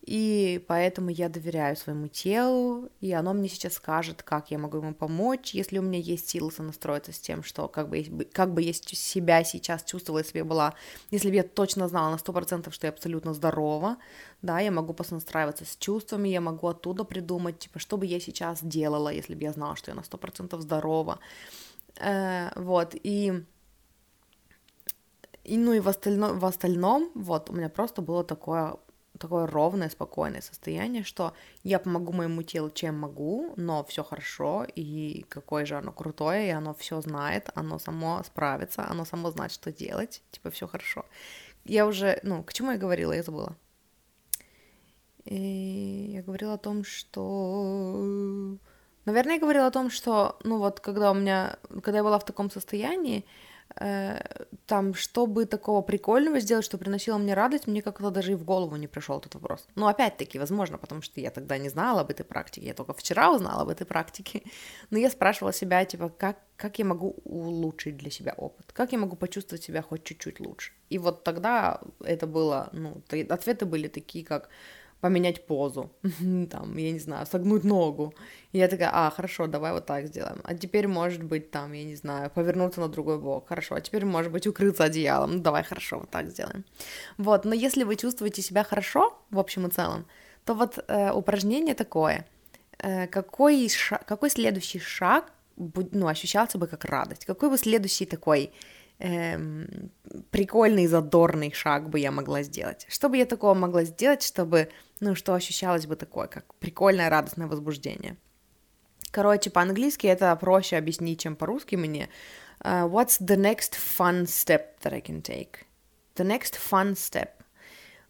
И 0.02 0.64
поэтому 0.66 1.10
я 1.10 1.28
доверяю 1.28 1.76
своему 1.76 2.08
телу, 2.08 2.88
и 3.00 3.12
оно 3.12 3.34
мне 3.34 3.50
сейчас 3.50 3.74
скажет, 3.74 4.22
как 4.22 4.50
я 4.50 4.58
могу 4.58 4.78
ему 4.78 4.94
помочь, 4.94 5.52
если 5.52 5.78
у 5.78 5.82
меня 5.82 5.98
есть 5.98 6.28
силы 6.28 6.50
сонастроиться 6.50 7.12
с 7.12 7.18
тем, 7.18 7.42
что 7.42 7.68
как 7.68 7.90
бы, 7.90 8.02
как 8.32 8.54
бы 8.54 8.62
я 8.62 8.72
себя 8.72 9.44
сейчас 9.44 9.84
чувствовала, 9.84 10.20
если 10.20 10.32
бы 10.32 10.38
я 10.38 10.44
была, 10.46 10.74
если 11.10 11.28
бы 11.28 11.36
я 11.36 11.42
точно 11.42 11.86
знала 11.86 12.10
на 12.10 12.18
сто 12.18 12.32
процентов, 12.32 12.72
что 12.74 12.86
я 12.86 12.92
абсолютно 12.92 13.34
здорова, 13.34 13.98
да, 14.40 14.58
я 14.60 14.70
могу 14.70 14.94
посонастраиваться 14.94 15.66
с 15.66 15.76
чувствами, 15.76 16.30
я 16.30 16.40
могу 16.40 16.68
оттуда 16.68 17.04
придумать, 17.04 17.58
типа, 17.58 17.78
что 17.78 17.98
бы 17.98 18.06
я 18.06 18.20
сейчас 18.20 18.60
делала, 18.62 19.10
если 19.10 19.34
бы 19.34 19.42
я 19.42 19.52
знала, 19.52 19.76
что 19.76 19.90
я 19.90 19.94
на 19.94 20.02
сто 20.02 20.16
процентов 20.16 20.62
здорова, 20.62 21.18
э, 21.96 22.50
вот, 22.56 22.94
и 22.94 23.44
и, 25.44 25.56
ну 25.56 25.72
и 25.72 25.80
в 25.80 25.88
остальном, 25.88 26.38
в 26.38 26.44
остальном, 26.44 27.10
вот, 27.14 27.50
у 27.50 27.52
меня 27.52 27.68
просто 27.68 28.02
было 28.02 28.24
такое 28.24 28.76
такое 29.20 29.46
ровное, 29.46 29.90
спокойное 29.90 30.40
состояние, 30.40 31.04
что 31.04 31.32
я 31.62 31.78
помогу 31.78 32.12
моему 32.12 32.42
телу, 32.42 32.70
чем 32.70 32.98
могу, 32.98 33.52
но 33.56 33.84
все 33.84 34.02
хорошо, 34.02 34.66
и 34.74 35.24
какое 35.28 35.66
же 35.66 35.76
оно 35.76 35.92
крутое, 35.92 36.48
и 36.48 36.50
оно 36.50 36.74
все 36.74 37.00
знает, 37.00 37.50
оно 37.54 37.78
само 37.78 38.22
справится, 38.24 38.88
оно 38.90 39.04
само 39.04 39.30
знает, 39.30 39.52
что 39.52 39.70
делать, 39.72 40.22
типа 40.30 40.50
все 40.50 40.66
хорошо. 40.66 41.04
Я 41.64 41.86
уже, 41.86 42.18
ну, 42.22 42.42
к 42.42 42.52
чему 42.52 42.72
я 42.72 42.78
говорила, 42.78 43.12
я 43.12 43.22
забыла. 43.22 43.54
И 45.26 46.12
я 46.14 46.22
говорила 46.22 46.54
о 46.54 46.58
том, 46.58 46.84
что... 46.84 48.56
Наверное, 49.04 49.34
я 49.34 49.40
говорила 49.40 49.66
о 49.66 49.70
том, 49.70 49.90
что, 49.90 50.38
ну 50.44 50.58
вот, 50.58 50.80
когда 50.80 51.10
у 51.10 51.14
меня, 51.14 51.58
когда 51.82 51.98
я 51.98 52.04
была 52.04 52.18
в 52.18 52.24
таком 52.24 52.50
состоянии, 52.50 53.24
там, 54.66 54.94
чтобы 54.94 55.46
такого 55.46 55.82
прикольного 55.82 56.40
сделать, 56.40 56.64
что 56.64 56.78
приносило 56.78 57.18
мне 57.18 57.34
радость, 57.34 57.66
мне 57.66 57.82
как-то 57.82 58.10
даже 58.10 58.32
и 58.32 58.34
в 58.34 58.44
голову 58.44 58.76
не 58.76 58.88
пришел 58.88 59.18
этот 59.18 59.34
вопрос. 59.34 59.66
Ну, 59.74 59.86
опять-таки, 59.86 60.38
возможно, 60.38 60.78
потому 60.78 61.02
что 61.02 61.20
я 61.20 61.30
тогда 61.30 61.58
не 61.58 61.68
знала 61.68 62.00
об 62.00 62.10
этой 62.10 62.24
практике, 62.24 62.66
я 62.66 62.74
только 62.74 62.92
вчера 62.92 63.32
узнала 63.32 63.62
об 63.62 63.68
этой 63.68 63.86
практике, 63.86 64.42
но 64.90 64.98
я 64.98 65.10
спрашивала 65.10 65.52
себя, 65.52 65.84
типа, 65.84 66.08
как, 66.08 66.38
как 66.56 66.78
я 66.78 66.84
могу 66.84 67.16
улучшить 67.24 67.96
для 67.96 68.10
себя 68.10 68.34
опыт, 68.36 68.72
как 68.72 68.92
я 68.92 68.98
могу 68.98 69.16
почувствовать 69.16 69.62
себя 69.62 69.82
хоть 69.82 70.04
чуть-чуть 70.04 70.40
лучше. 70.40 70.72
И 70.88 70.98
вот 70.98 71.24
тогда 71.24 71.80
это 72.04 72.26
было, 72.26 72.68
ну, 72.72 73.02
ответы 73.28 73.66
были 73.66 73.88
такие, 73.88 74.24
как 74.24 74.48
поменять 75.00 75.46
позу, 75.46 75.90
там, 76.50 76.76
я 76.76 76.92
не 76.92 76.98
знаю, 76.98 77.26
согнуть 77.26 77.64
ногу. 77.64 78.14
И 78.52 78.58
я 78.58 78.68
такая, 78.68 78.90
а, 78.92 79.10
хорошо, 79.10 79.46
давай 79.46 79.72
вот 79.72 79.86
так 79.86 80.06
сделаем. 80.06 80.40
А 80.44 80.54
теперь, 80.54 80.86
может 80.88 81.22
быть, 81.22 81.50
там, 81.50 81.72
я 81.72 81.84
не 81.84 81.96
знаю, 81.96 82.30
повернуться 82.30 82.80
на 82.80 82.88
другой 82.88 83.18
бок, 83.18 83.48
хорошо. 83.48 83.74
А 83.74 83.80
теперь, 83.80 84.04
может 84.04 84.32
быть, 84.32 84.46
укрыться 84.46 84.84
одеялом, 84.84 85.36
ну, 85.36 85.38
давай, 85.40 85.62
хорошо, 85.62 85.98
вот 85.98 86.10
так 86.10 86.28
сделаем. 86.28 86.64
Вот, 87.18 87.44
но 87.44 87.54
если 87.54 87.84
вы 87.84 87.96
чувствуете 87.96 88.42
себя 88.42 88.64
хорошо, 88.64 89.18
в 89.30 89.38
общем 89.38 89.66
и 89.66 89.70
целом, 89.70 90.06
то 90.44 90.54
вот 90.54 90.78
э, 90.88 91.12
упражнение 91.12 91.74
такое, 91.74 92.26
э, 92.78 93.06
какой, 93.06 93.68
ша- 93.68 94.02
какой 94.06 94.30
следующий 94.30 94.78
шаг, 94.78 95.32
ну, 95.56 96.06
ощущался 96.06 96.58
бы 96.58 96.66
как 96.66 96.84
радость, 96.84 97.26
какой 97.26 97.50
бы 97.50 97.58
следующий 97.58 98.06
такой 98.06 98.50
эм, 99.00 99.90
прикольный, 100.30 100.86
задорный 100.86 101.52
шаг 101.52 101.88
бы 101.88 101.98
я 101.98 102.10
могла 102.10 102.42
сделать? 102.42 102.86
Что 102.88 103.08
бы 103.08 103.16
я 103.16 103.26
такого 103.26 103.54
могла 103.54 103.84
сделать, 103.84 104.22
чтобы, 104.22 104.68
ну, 105.00 105.14
что 105.14 105.34
ощущалось 105.34 105.86
бы 105.86 105.96
такое, 105.96 106.28
как 106.28 106.54
прикольное, 106.54 107.10
радостное 107.10 107.46
возбуждение? 107.46 108.16
Короче, 109.10 109.50
по-английски 109.50 110.06
это 110.06 110.34
проще 110.36 110.76
объяснить, 110.76 111.20
чем 111.20 111.34
по-русски 111.34 111.76
мне. 111.76 112.08
Uh, 112.62 112.88
what's 112.88 113.20
the 113.20 113.36
next 113.36 113.74
fun 113.74 114.26
step 114.26 114.78
that 114.82 114.92
I 114.92 115.00
can 115.00 115.22
take? 115.22 115.64
The 116.16 116.24
next 116.24 116.56
fun 116.70 116.92
step. 116.92 117.30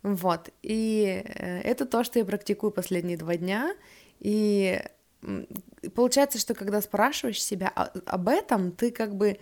Вот, 0.02 0.48
и 0.62 1.22
э, 1.24 1.60
это 1.60 1.84
то, 1.84 2.04
что 2.04 2.18
я 2.18 2.24
практикую 2.24 2.70
последние 2.70 3.18
два 3.18 3.36
дня, 3.36 3.74
и 4.18 4.82
получается, 5.94 6.38
что 6.38 6.54
когда 6.54 6.80
спрашиваешь 6.80 7.42
себя 7.42 7.68
об 7.68 8.28
этом, 8.28 8.72
ты 8.72 8.90
как 8.90 9.14
бы 9.14 9.38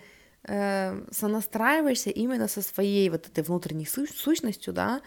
э, 0.49 1.01
сонастраиваешься 1.11 2.09
именно 2.09 2.47
со 2.47 2.61
своей 2.61 3.09
вот 3.09 3.27
этой 3.27 3.43
внутренней 3.43 3.85
сущностью, 3.85 4.73
да, 4.73 5.01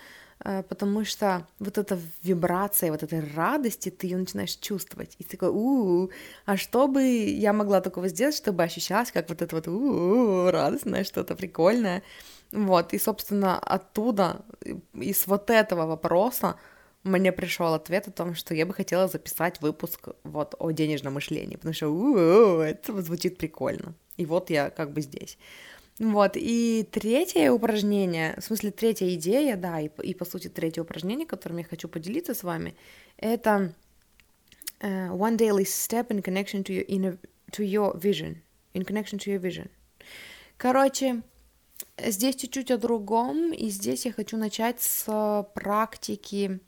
э, 0.45 0.63
потому 0.69 1.05
что 1.05 1.47
вот 1.59 1.79
эта 1.79 1.99
вибрация, 2.23 2.93
вот 2.93 3.03
этой 3.03 3.21
радости, 3.35 3.91
ты 3.91 4.07
ее 4.07 4.19
начинаешь 4.19 4.57
чувствовать, 4.57 5.17
и 5.19 5.25
ты 5.25 5.37
такой, 5.37 5.49
у, 5.49 6.07
-у 6.07 6.11
а 6.47 6.57
что 6.57 6.87
бы 6.89 7.03
я 7.03 7.53
могла 7.53 7.81
такого 7.81 8.09
сделать, 8.09 8.37
чтобы 8.37 8.63
ощущалось 8.63 9.13
как 9.13 9.29
вот 9.29 9.43
это 9.43 9.57
вот 9.57 9.69
у, 9.69 9.73
-у, 9.73 10.47
-у 10.47 10.51
радостное, 10.51 11.05
что-то 11.05 11.35
прикольное, 11.35 12.03
вот, 12.53 12.95
и, 12.95 12.99
собственно, 12.99 13.59
оттуда, 13.59 14.45
из 14.95 15.27
вот 15.27 15.51
этого 15.51 15.87
вопроса 15.87 16.55
мне 17.05 17.33
пришел 17.33 17.75
ответ 17.75 18.09
о 18.09 18.11
том, 18.13 18.35
что 18.35 18.55
я 18.55 18.65
бы 18.67 18.75
хотела 18.75 19.09
записать 19.09 19.61
выпуск 19.63 20.09
вот 20.25 20.55
о 20.59 20.71
денежном 20.71 21.15
мышлении, 21.15 21.57
потому 21.57 21.75
что 21.75 21.89
у 21.89 22.17
-у, 22.17 22.61
это 22.61 23.03
звучит 23.03 23.39
прикольно. 23.39 23.95
И 24.23 24.27
вот 24.27 24.51
я 24.51 24.71
как 24.71 24.93
бы 24.93 25.01
здесь. 25.01 25.37
Вот, 25.99 26.33
и 26.37 26.89
третье 26.91 27.51
упражнение, 27.51 28.35
в 28.39 28.45
смысле 28.45 28.71
третья 28.71 29.13
идея, 29.15 29.57
да, 29.57 29.81
и, 29.81 29.91
и 30.03 30.15
по 30.15 30.25
сути 30.25 30.49
третье 30.49 30.83
упражнение, 30.83 31.27
которым 31.27 31.59
я 31.59 31.65
хочу 31.65 31.89
поделиться 31.89 32.35
с 32.35 32.43
вами, 32.43 32.75
это 33.19 33.75
uh, 34.81 35.11
one 35.11 35.37
daily 35.37 35.65
step 35.65 36.09
in 36.09 36.23
connection 36.23 36.65
to 36.65 36.73
your 36.73 36.87
inner 36.87 37.19
to 37.51 37.63
your 37.65 37.95
vision, 37.99 38.37
in 38.75 38.85
connection 38.85 39.19
to 39.19 39.33
your 39.33 39.41
vision. 39.41 39.69
Короче, 40.57 41.23
здесь 41.99 42.37
чуть-чуть 42.37 42.71
о 42.71 42.79
другом, 42.79 43.53
и 43.53 43.69
здесь 43.69 44.07
я 44.07 44.13
хочу 44.13 44.37
начать 44.37 44.81
с 44.81 45.47
практики, 45.55 46.61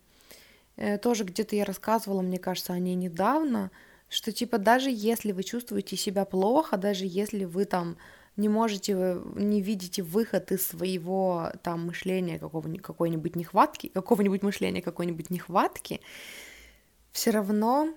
э, 0.77 0.99
тоже 0.99 1.25
где-то 1.25 1.57
я 1.57 1.65
рассказывала, 1.65 2.21
мне 2.21 2.39
кажется, 2.39 2.73
о 2.73 2.79
ней 2.79 2.95
недавно, 2.95 3.71
что 4.09 4.33
типа 4.33 4.59
даже 4.59 4.91
если 4.91 5.33
вы 5.33 5.43
чувствуете 5.43 5.97
себя 5.97 6.25
плохо, 6.25 6.77
даже 6.77 7.05
если 7.07 7.45
вы 7.45 7.65
там 7.65 7.97
не 8.37 8.49
можете, 8.49 8.95
не 9.37 9.61
видите 9.61 10.03
выход 10.03 10.51
из 10.51 10.67
своего 10.67 11.53
там 11.63 11.87
мышления 11.87 12.39
какого-нибудь, 12.39 12.83
какой-нибудь 12.83 13.37
нехватки, 13.37 13.89
какого-нибудь 13.89 14.43
мышления 14.43 14.83
какой-нибудь 14.83 15.31
нехватки, 15.31 16.01
все 17.13 17.31
равно 17.31 17.95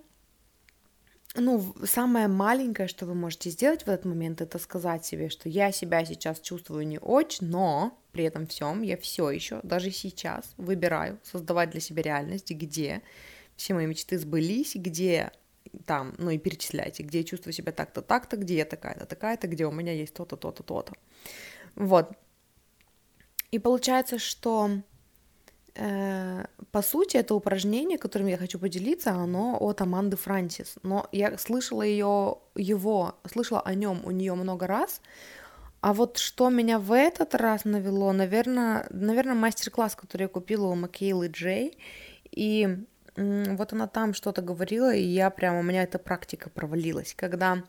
ну, 1.35 1.75
самое 1.85 2.27
маленькое, 2.27 2.87
что 2.87 3.05
вы 3.05 3.13
можете 3.13 3.49
сделать 3.49 3.83
в 3.83 3.87
этот 3.87 4.05
момент, 4.05 4.41
это 4.41 4.59
сказать 4.59 5.05
себе, 5.05 5.29
что 5.29 5.49
я 5.49 5.71
себя 5.71 6.03
сейчас 6.05 6.39
чувствую 6.39 6.87
не 6.87 6.99
очень, 6.99 7.47
но 7.47 7.99
при 8.11 8.23
этом 8.23 8.47
всем 8.47 8.81
я 8.81 8.97
все 8.97 9.29
еще, 9.29 9.59
даже 9.63 9.91
сейчас, 9.91 10.53
выбираю 10.57 11.19
создавать 11.23 11.71
для 11.71 11.79
себя 11.79 12.01
реальность, 12.01 12.51
где 12.51 13.01
все 13.55 13.73
мои 13.73 13.85
мечты 13.85 14.17
сбылись, 14.17 14.75
где 14.75 15.31
там, 15.85 16.13
ну 16.17 16.31
и 16.31 16.37
перечисляйте, 16.37 17.03
где 17.03 17.19
я 17.19 17.23
чувствую 17.23 17.53
себя 17.53 17.71
так-то, 17.71 18.01
так-то, 18.01 18.37
где 18.37 18.57
я 18.57 18.65
такая-то, 18.65 19.05
такая-то, 19.05 19.47
где 19.47 19.65
у 19.65 19.71
меня 19.71 19.93
есть 19.93 20.13
то-то, 20.13 20.35
то-то, 20.35 20.63
то-то. 20.63 20.93
Вот. 21.75 22.11
И 23.51 23.59
получается, 23.59 24.19
что 24.19 24.81
Э, 25.79 26.45
по 26.71 26.81
сути, 26.81 27.17
это 27.17 27.35
упражнение, 27.35 27.97
которым 27.97 28.27
я 28.27 28.37
хочу 28.37 28.57
поделиться, 28.59 29.11
оно 29.11 29.57
от 29.59 29.81
Аманды 29.81 30.17
Франсис. 30.17 30.75
Но 30.83 31.07
я 31.11 31.37
слышала 31.37 31.83
ее, 31.83 32.37
его, 32.55 33.15
слышала 33.31 33.61
о 33.61 33.75
нем 33.75 34.01
у 34.03 34.11
нее 34.11 34.33
много 34.33 34.65
раз. 34.65 35.01
А 35.81 35.93
вот 35.93 36.17
что 36.17 36.49
меня 36.49 36.79
в 36.79 36.91
этот 36.91 37.35
раз 37.35 37.65
навело, 37.65 38.11
наверное, 38.11 38.87
наверное, 38.89 39.35
мастер-класс, 39.35 39.95
который 39.95 40.23
я 40.23 40.27
купила 40.27 40.65
у 40.65 40.75
Макейлы 40.75 41.27
Джей. 41.27 41.77
И 42.31 42.85
вот 43.17 43.73
она 43.73 43.87
там 43.87 44.13
что-то 44.13 44.41
говорила, 44.41 44.93
и 44.93 45.01
я 45.01 45.29
прямо, 45.29 45.59
у 45.59 45.63
меня 45.63 45.83
эта 45.83 45.99
практика 45.99 46.49
провалилась, 46.49 47.13
когда 47.15 47.63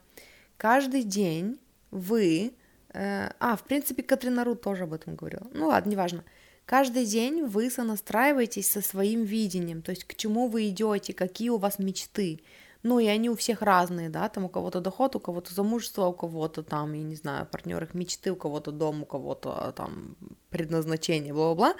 каждый 0.57 1.03
день 1.03 1.59
вы... 1.91 2.53
Э, 2.93 3.31
а, 3.41 3.57
в 3.57 3.65
принципе, 3.65 4.03
Катрина 4.03 4.45
Ру 4.45 4.55
тоже 4.55 4.85
об 4.85 4.93
этом 4.93 5.17
говорила. 5.17 5.47
Ну 5.53 5.69
ладно, 5.69 5.91
неважно. 5.91 6.19
важно 6.19 6.33
Каждый 6.69 7.07
день 7.07 7.47
вы 7.47 7.71
сонастраиваетесь 7.71 8.71
со 8.71 8.83
своим 8.83 9.25
видением, 9.25 9.81
то 9.81 9.91
есть 9.91 10.05
к 10.05 10.15
чему 10.15 10.49
вы 10.49 10.69
идете, 10.69 11.15
какие 11.15 11.49
у 11.49 11.57
вас 11.57 11.79
мечты. 11.79 12.43
Ну, 12.83 12.99
и 12.99 13.07
они 13.07 13.31
у 13.31 13.37
всех 13.37 13.63
разные, 13.63 14.11
да, 14.11 14.29
там 14.29 14.45
у 14.45 14.49
кого-то 14.51 14.81
доход, 14.81 15.17
у 15.17 15.21
кого-то 15.21 15.55
замужество, 15.55 16.05
у 16.05 16.13
кого-то 16.13 16.63
там, 16.63 16.93
я 16.93 17.03
не 17.03 17.15
знаю, 17.15 17.47
партнер 17.47 17.83
их 17.83 17.95
мечты, 17.95 18.33
у 18.33 18.37
кого-то 18.37 18.71
дом, 18.71 19.03
у 19.03 19.07
кого-то 19.07 19.69
а, 19.69 19.73
там 19.73 20.17
предназначение, 20.51 21.33
бла-бла-бла. 21.33 21.75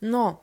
Но 0.00 0.42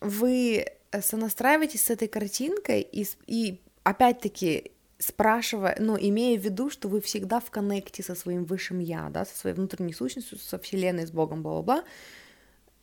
вы 0.00 0.66
сонастраиваетесь 1.00 1.86
с 1.86 1.90
этой 1.90 2.08
картинкой 2.08 2.80
и, 2.80 3.06
и 3.26 3.60
опять-таки 3.82 4.72
спрашивая, 4.98 5.76
ну, 5.80 5.96
имея 5.98 6.38
в 6.38 6.42
виду, 6.42 6.70
что 6.70 6.88
вы 6.88 7.00
всегда 7.00 7.40
в 7.40 7.50
коннекте 7.50 8.02
со 8.02 8.14
своим 8.14 8.44
высшим 8.44 8.78
я, 8.78 9.08
да, 9.10 9.24
со 9.24 9.36
своей 9.36 9.56
внутренней 9.56 9.92
сущностью, 9.92 10.38
со 10.38 10.58
Вселенной, 10.58 11.06
с 11.06 11.10
Богом, 11.10 11.42
бла-бла-бла, 11.42 11.84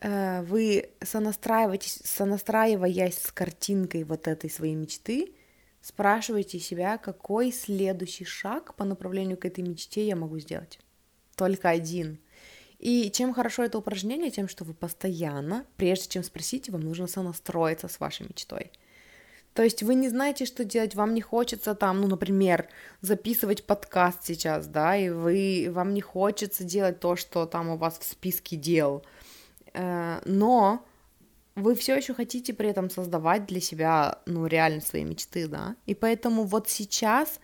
Э, 0.02 0.42
вы 0.44 0.90
сонастраиваетесь, 1.04 2.02
сонастраиваясь 2.06 3.18
с 3.18 3.32
картинкой 3.32 4.04
вот 4.04 4.28
этой 4.28 4.50
своей 4.50 4.76
мечты, 4.76 5.34
спрашиваете 5.82 6.60
себя, 6.60 6.98
какой 6.98 7.52
следующий 7.52 8.26
шаг 8.26 8.76
по 8.76 8.86
направлению 8.86 9.38
к 9.38 9.46
этой 9.46 9.64
мечте 9.64 10.08
я 10.08 10.16
могу 10.16 10.40
сделать. 10.40 10.80
Только 11.36 11.70
один. 11.70 12.20
И 12.80 13.12
чем 13.12 13.34
хорошо 13.34 13.64
это 13.64 13.78
упражнение, 13.78 14.32
тем, 14.32 14.48
что 14.48 14.64
вы 14.64 14.74
постоянно, 14.74 15.66
прежде 15.78 16.08
чем 16.08 16.24
спросить, 16.24 16.70
вам 16.70 16.82
нужно 16.82 17.08
сонастроиться 17.08 17.88
с 17.88 18.00
вашей 18.00 18.28
мечтой. 18.28 18.72
То 19.54 19.64
есть 19.64 19.84
вы 19.84 19.96
не 19.96 20.08
знаете, 20.08 20.46
что 20.46 20.64
делать, 20.64 20.96
вам 20.96 21.14
не 21.14 21.22
хочется 21.22 21.76
там, 21.76 22.00
ну, 22.00 22.08
например, 22.08 22.70
записывать 23.02 23.66
подкаст 23.66 24.24
сейчас, 24.24 24.68
да, 24.68 24.96
и 24.96 25.10
вы, 25.10 25.68
вам 25.70 25.94
не 25.94 26.02
хочется 26.02 26.64
делать 26.64 27.00
то, 27.00 27.16
что 27.16 27.46
там 27.46 27.70
у 27.70 27.78
вас 27.78 28.00
в 28.00 28.04
списке 28.04 28.56
дел, 28.56 29.04
Э, 29.74 30.22
но 30.26 30.86
вы 31.56 31.76
все 31.76 31.96
еще 31.96 32.14
хотите 32.14 32.54
при 32.54 32.70
этом 32.70 32.90
создавать 32.90 33.46
для 33.46 33.62
себя, 33.62 34.20
ну, 34.26 34.46
реально 34.46 34.82
свои 34.82 35.04
мечты, 35.04 35.48
да, 35.48 35.76
и 35.86 35.94
поэтому 35.94 36.44
вот 36.44 36.70
сейчас, 36.70 37.40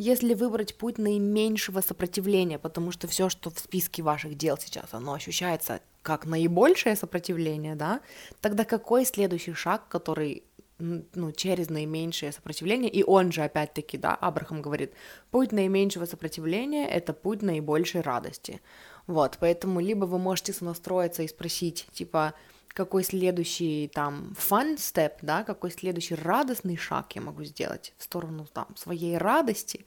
если 0.00 0.32
выбрать 0.32 0.74
путь 0.76 0.96
наименьшего 0.96 1.82
сопротивления, 1.82 2.58
потому 2.58 2.90
что 2.90 3.06
все, 3.06 3.28
что 3.28 3.50
в 3.50 3.58
списке 3.58 4.02
ваших 4.02 4.34
дел 4.34 4.56
сейчас, 4.56 4.94
оно 4.94 5.12
ощущается 5.12 5.82
как 6.00 6.24
наибольшее 6.24 6.96
сопротивление, 6.96 7.74
да, 7.74 8.00
тогда 8.40 8.64
какой 8.64 9.04
следующий 9.04 9.52
шаг, 9.52 9.88
который 9.88 10.42
ну, 10.78 11.32
через 11.32 11.68
наименьшее 11.68 12.32
сопротивление, 12.32 12.90
и 12.90 13.02
он 13.02 13.30
же, 13.30 13.42
опять-таки, 13.42 13.98
да, 13.98 14.14
Абрахам 14.14 14.62
говорит, 14.62 14.94
путь 15.30 15.52
наименьшего 15.52 16.06
сопротивления— 16.06 16.88
это 16.90 17.12
путь 17.12 17.42
наибольшей 17.42 18.00
радости. 18.00 18.62
Вот, 19.06 19.36
поэтому 19.38 19.80
либо 19.80 20.06
вы 20.06 20.18
можете 20.18 20.54
сонастроиться 20.54 21.24
и 21.24 21.28
спросить, 21.28 21.86
типа, 21.92 22.32
какой 22.72 23.04
следующий 23.04 23.90
там 23.92 24.34
fun 24.38 24.76
step, 24.76 25.14
да, 25.22 25.44
какой 25.44 25.70
следующий 25.70 26.14
радостный 26.14 26.76
шаг 26.76 27.12
я 27.14 27.20
могу 27.20 27.44
сделать 27.44 27.94
в 27.98 28.04
сторону 28.04 28.46
там 28.52 28.76
своей 28.76 29.18
радости, 29.18 29.84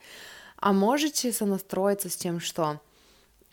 а 0.58 0.74
можете 0.74 1.32
сонастроиться 1.32 2.10
с 2.10 2.16
тем, 2.16 2.40
что 2.40 2.82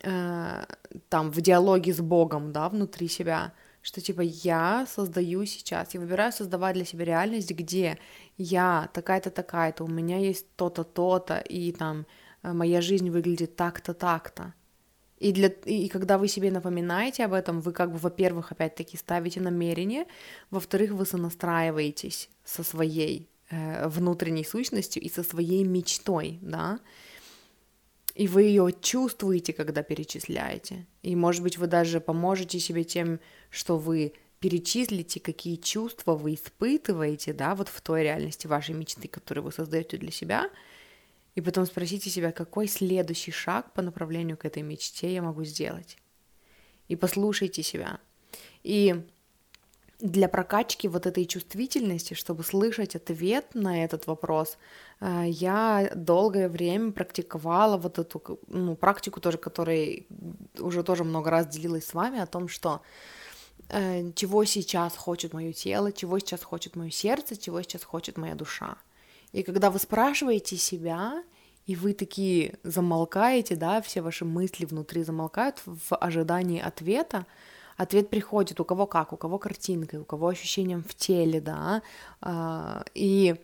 э, 0.02 0.64
там 1.08 1.30
в 1.30 1.40
диалоге 1.40 1.92
с 1.92 2.00
Богом, 2.00 2.52
да, 2.52 2.68
внутри 2.68 3.08
себя, 3.08 3.52
что 3.82 4.00
типа 4.00 4.20
я 4.20 4.86
создаю 4.86 5.44
сейчас, 5.46 5.94
я 5.94 6.00
выбираю 6.00 6.32
создавать 6.32 6.74
для 6.74 6.84
себя 6.84 7.04
реальность, 7.04 7.50
где 7.52 7.98
я 8.36 8.90
такая-то, 8.92 9.30
такая-то, 9.30 9.84
у 9.84 9.88
меня 9.88 10.18
есть 10.18 10.46
то-то, 10.56 10.84
то-то, 10.84 11.38
и 11.38 11.72
там 11.72 12.06
э, 12.42 12.52
моя 12.52 12.80
жизнь 12.80 13.10
выглядит 13.10 13.56
так-то, 13.56 13.94
так-то. 13.94 14.54
И, 15.20 15.32
для, 15.32 15.48
и 15.48 15.88
когда 15.88 16.16
вы 16.16 16.28
себе 16.28 16.50
напоминаете 16.50 17.26
об 17.26 17.34
этом, 17.34 17.60
вы 17.60 17.72
как 17.72 17.92
бы, 17.92 17.98
во-первых, 17.98 18.52
опять-таки 18.52 18.96
ставите 18.96 19.40
намерение, 19.40 20.06
во-вторых, 20.50 20.92
вы 20.92 21.04
сонастраиваетесь 21.04 22.30
со 22.44 22.62
своей 22.62 23.28
э, 23.50 23.86
внутренней 23.88 24.44
сущностью 24.44 25.02
и 25.02 25.10
со 25.10 25.22
своей 25.22 25.62
мечтой, 25.64 26.38
да, 26.40 26.80
и 28.14 28.28
вы 28.28 28.42
ее 28.44 28.74
чувствуете, 28.80 29.52
когда 29.52 29.82
перечисляете. 29.82 30.86
И, 31.02 31.14
может 31.14 31.42
быть, 31.42 31.58
вы 31.58 31.66
даже 31.66 32.00
поможете 32.00 32.58
себе 32.58 32.84
тем, 32.84 33.20
что 33.50 33.76
вы 33.76 34.14
перечислите, 34.40 35.20
какие 35.20 35.56
чувства 35.56 36.14
вы 36.14 36.34
испытываете, 36.34 37.34
да, 37.34 37.54
вот 37.54 37.68
в 37.68 37.80
той 37.82 38.04
реальности 38.04 38.46
вашей 38.46 38.74
мечты, 38.74 39.06
которую 39.06 39.44
вы 39.44 39.52
создаете 39.52 39.98
для 39.98 40.10
себя— 40.10 40.48
и 41.34 41.40
потом 41.40 41.66
спросите 41.66 42.10
себя, 42.10 42.32
какой 42.32 42.66
следующий 42.66 43.32
шаг 43.32 43.72
по 43.72 43.82
направлению 43.82 44.36
к 44.36 44.44
этой 44.44 44.62
мечте 44.62 45.12
я 45.12 45.22
могу 45.22 45.44
сделать. 45.44 45.96
И 46.88 46.96
послушайте 46.96 47.62
себя. 47.62 48.00
И 48.62 49.06
для 50.00 50.28
прокачки 50.28 50.88
вот 50.88 51.06
этой 51.06 51.26
чувствительности, 51.26 52.14
чтобы 52.14 52.42
слышать 52.42 52.96
ответ 52.96 53.54
на 53.54 53.84
этот 53.84 54.06
вопрос, 54.06 54.58
э, 55.00 55.24
я 55.26 55.90
долгое 55.94 56.48
время 56.48 56.92
практиковала 56.92 57.76
вот 57.76 57.98
эту 57.98 58.40
ну, 58.48 58.76
практику 58.76 59.20
тоже, 59.20 59.38
которой 59.38 60.06
уже 60.58 60.82
тоже 60.82 61.04
много 61.04 61.30
раз 61.30 61.46
делилась 61.46 61.86
с 61.86 61.94
вами 61.94 62.18
о 62.18 62.26
том, 62.26 62.48
что 62.48 62.80
э, 63.68 64.12
чего 64.14 64.44
сейчас 64.44 64.96
хочет 64.96 65.32
мое 65.32 65.52
тело, 65.52 65.92
чего 65.92 66.18
сейчас 66.18 66.42
хочет 66.42 66.76
мое 66.76 66.90
сердце, 66.90 67.36
чего 67.36 67.62
сейчас 67.62 67.84
хочет 67.84 68.16
моя 68.16 68.34
душа. 68.34 68.76
И 69.32 69.42
когда 69.42 69.70
вы 69.70 69.78
спрашиваете 69.78 70.56
себя, 70.56 71.22
и 71.66 71.76
вы 71.76 71.92
такие 71.92 72.58
замолкаете, 72.64 73.56
да, 73.56 73.80
все 73.80 74.02
ваши 74.02 74.24
мысли 74.24 74.64
внутри 74.64 75.04
замолкают 75.04 75.62
в 75.64 75.94
ожидании 75.96 76.60
ответа, 76.60 77.26
ответ 77.76 78.10
приходит 78.10 78.60
у 78.60 78.64
кого 78.64 78.86
как, 78.86 79.12
у 79.12 79.16
кого 79.16 79.38
картинкой, 79.38 80.00
у 80.00 80.04
кого 80.04 80.28
ощущением 80.28 80.82
в 80.82 80.94
теле, 80.94 81.40
да, 81.40 81.82
а, 82.20 82.84
и 82.94 83.36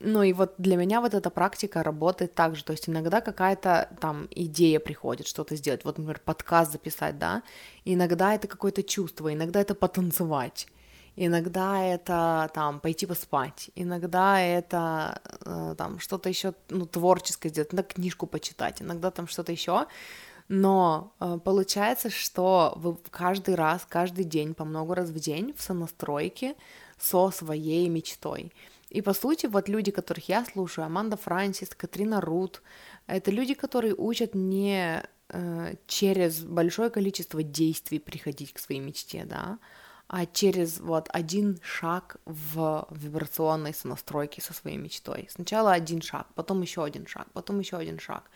ну 0.00 0.22
и 0.22 0.32
вот 0.32 0.54
для 0.56 0.76
меня 0.76 1.02
вот 1.02 1.12
эта 1.12 1.28
практика 1.30 1.82
работает 1.82 2.34
так 2.34 2.56
же, 2.56 2.64
то 2.64 2.72
есть 2.72 2.88
иногда 2.88 3.20
какая-то 3.20 3.90
там 4.00 4.28
идея 4.30 4.80
приходит 4.80 5.26
что-то 5.26 5.56
сделать, 5.56 5.84
вот, 5.84 5.98
например, 5.98 6.20
подкаст 6.24 6.72
записать, 6.72 7.18
да, 7.18 7.42
иногда 7.84 8.34
это 8.34 8.48
какое-то 8.48 8.82
чувство, 8.82 9.32
иногда 9.32 9.60
это 9.60 9.74
потанцевать, 9.74 10.66
Иногда 11.16 11.82
это 11.82 12.50
там 12.54 12.80
пойти 12.80 13.06
поспать, 13.06 13.70
иногда 13.74 14.40
это 14.40 15.20
э, 15.44 15.74
там 15.76 15.98
что-то 15.98 16.28
еще 16.28 16.54
ну, 16.68 16.86
творческое 16.86 17.48
сделать, 17.50 17.74
иногда 17.74 17.94
книжку 17.94 18.26
почитать, 18.26 18.80
иногда 18.80 19.10
там 19.10 19.26
что-то 19.26 19.52
еще. 19.52 19.86
Но 20.48 21.14
э, 21.20 21.38
получается, 21.44 22.10
что 22.10 22.72
вы 22.76 22.96
каждый 23.10 23.54
раз, 23.54 23.86
каждый 23.88 24.24
день, 24.24 24.54
по 24.54 24.64
много 24.64 24.94
раз 24.94 25.10
в 25.10 25.18
день 25.18 25.54
в 25.56 25.62
сонастройке 25.62 26.54
со 26.98 27.30
своей 27.30 27.88
мечтой. 27.88 28.52
И 28.88 29.02
по 29.02 29.14
сути, 29.14 29.46
вот 29.46 29.68
люди, 29.68 29.92
которых 29.92 30.28
я 30.28 30.44
слушаю, 30.44 30.86
Аманда 30.86 31.16
Франсис, 31.16 31.68
Катрина 31.76 32.20
Рут, 32.20 32.62
это 33.06 33.30
люди, 33.30 33.54
которые 33.54 33.94
учат 33.94 34.34
не 34.34 35.02
э, 35.28 35.74
через 35.86 36.40
большое 36.40 36.90
количество 36.90 37.42
действий 37.42 38.00
приходить 38.00 38.52
к 38.52 38.58
своей 38.58 38.80
мечте, 38.80 39.24
да, 39.24 39.58
а 40.12 40.26
через 40.26 40.80
вот 40.80 41.08
один 41.12 41.60
шаг 41.62 42.16
в 42.24 42.88
вибрационной 42.90 43.72
сонастройке 43.72 44.42
со 44.42 44.52
своей 44.52 44.76
мечтой. 44.76 45.28
Сначала 45.30 45.72
один 45.72 46.02
шаг, 46.02 46.26
потом 46.34 46.62
еще 46.62 46.82
один 46.82 47.06
шаг, 47.06 47.28
потом 47.32 47.60
еще 47.60 47.76
один 47.76 48.00
шаг. 48.00 48.28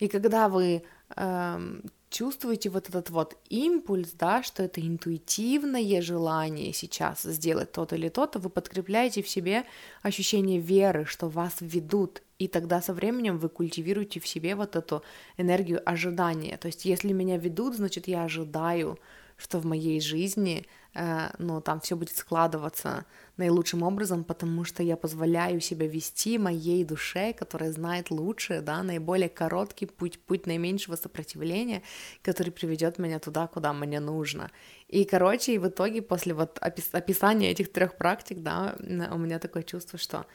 И 0.00 0.08
когда 0.08 0.50
вы 0.50 0.84
эм, 1.16 1.82
чувствуете 2.10 2.68
вот 2.68 2.90
этот 2.90 3.08
вот 3.08 3.38
импульс, 3.48 4.12
да, 4.12 4.42
что 4.42 4.62
это 4.62 4.82
интуитивное 4.82 6.02
желание 6.02 6.74
сейчас 6.74 7.22
сделать 7.22 7.72
то-то 7.72 7.96
или 7.96 8.10
то-то, 8.10 8.38
вы 8.38 8.50
подкрепляете 8.50 9.22
в 9.22 9.28
себе 9.28 9.64
ощущение 10.02 10.60
веры, 10.60 11.06
что 11.06 11.30
вас 11.30 11.56
ведут, 11.60 12.20
и 12.38 12.48
тогда 12.48 12.82
со 12.82 12.92
временем 12.92 13.38
вы 13.38 13.48
культивируете 13.48 14.20
в 14.20 14.28
себе 14.28 14.56
вот 14.56 14.76
эту 14.76 15.02
энергию 15.38 15.80
ожидания. 15.86 16.58
То 16.58 16.66
есть, 16.66 16.84
если 16.84 17.14
меня 17.14 17.38
ведут, 17.38 17.76
значит, 17.76 18.08
я 18.08 18.24
ожидаю, 18.24 18.98
что 19.36 19.58
в 19.58 19.66
моей 19.66 20.00
жизни, 20.00 20.66
э, 20.94 21.28
ну, 21.38 21.60
там 21.60 21.80
все 21.80 21.96
будет 21.96 22.16
складываться 22.16 23.04
наилучшим 23.36 23.82
образом, 23.82 24.22
потому 24.22 24.64
что 24.64 24.82
я 24.82 24.96
позволяю 24.96 25.60
себя 25.60 25.88
вести 25.88 26.38
моей 26.38 26.84
душе, 26.84 27.32
которая 27.32 27.72
знает 27.72 28.10
лучше, 28.10 28.60
да, 28.60 28.82
наиболее 28.82 29.28
короткий 29.28 29.86
путь, 29.86 30.20
путь 30.20 30.46
наименьшего 30.46 30.96
сопротивления, 30.96 31.82
который 32.22 32.50
приведет 32.50 32.98
меня 32.98 33.18
туда, 33.18 33.46
куда 33.48 33.72
мне 33.72 34.00
нужно. 34.00 34.50
И, 34.88 35.04
короче, 35.04 35.54
и 35.54 35.58
в 35.58 35.68
итоге 35.68 36.00
после 36.00 36.34
вот 36.34 36.58
опис- 36.60 36.90
описания 36.92 37.50
этих 37.50 37.72
трех 37.72 37.96
практик, 37.96 38.38
да, 38.38 38.76
у 38.80 39.18
меня 39.18 39.38
такое 39.40 39.64
чувство, 39.64 39.98
что 39.98 40.26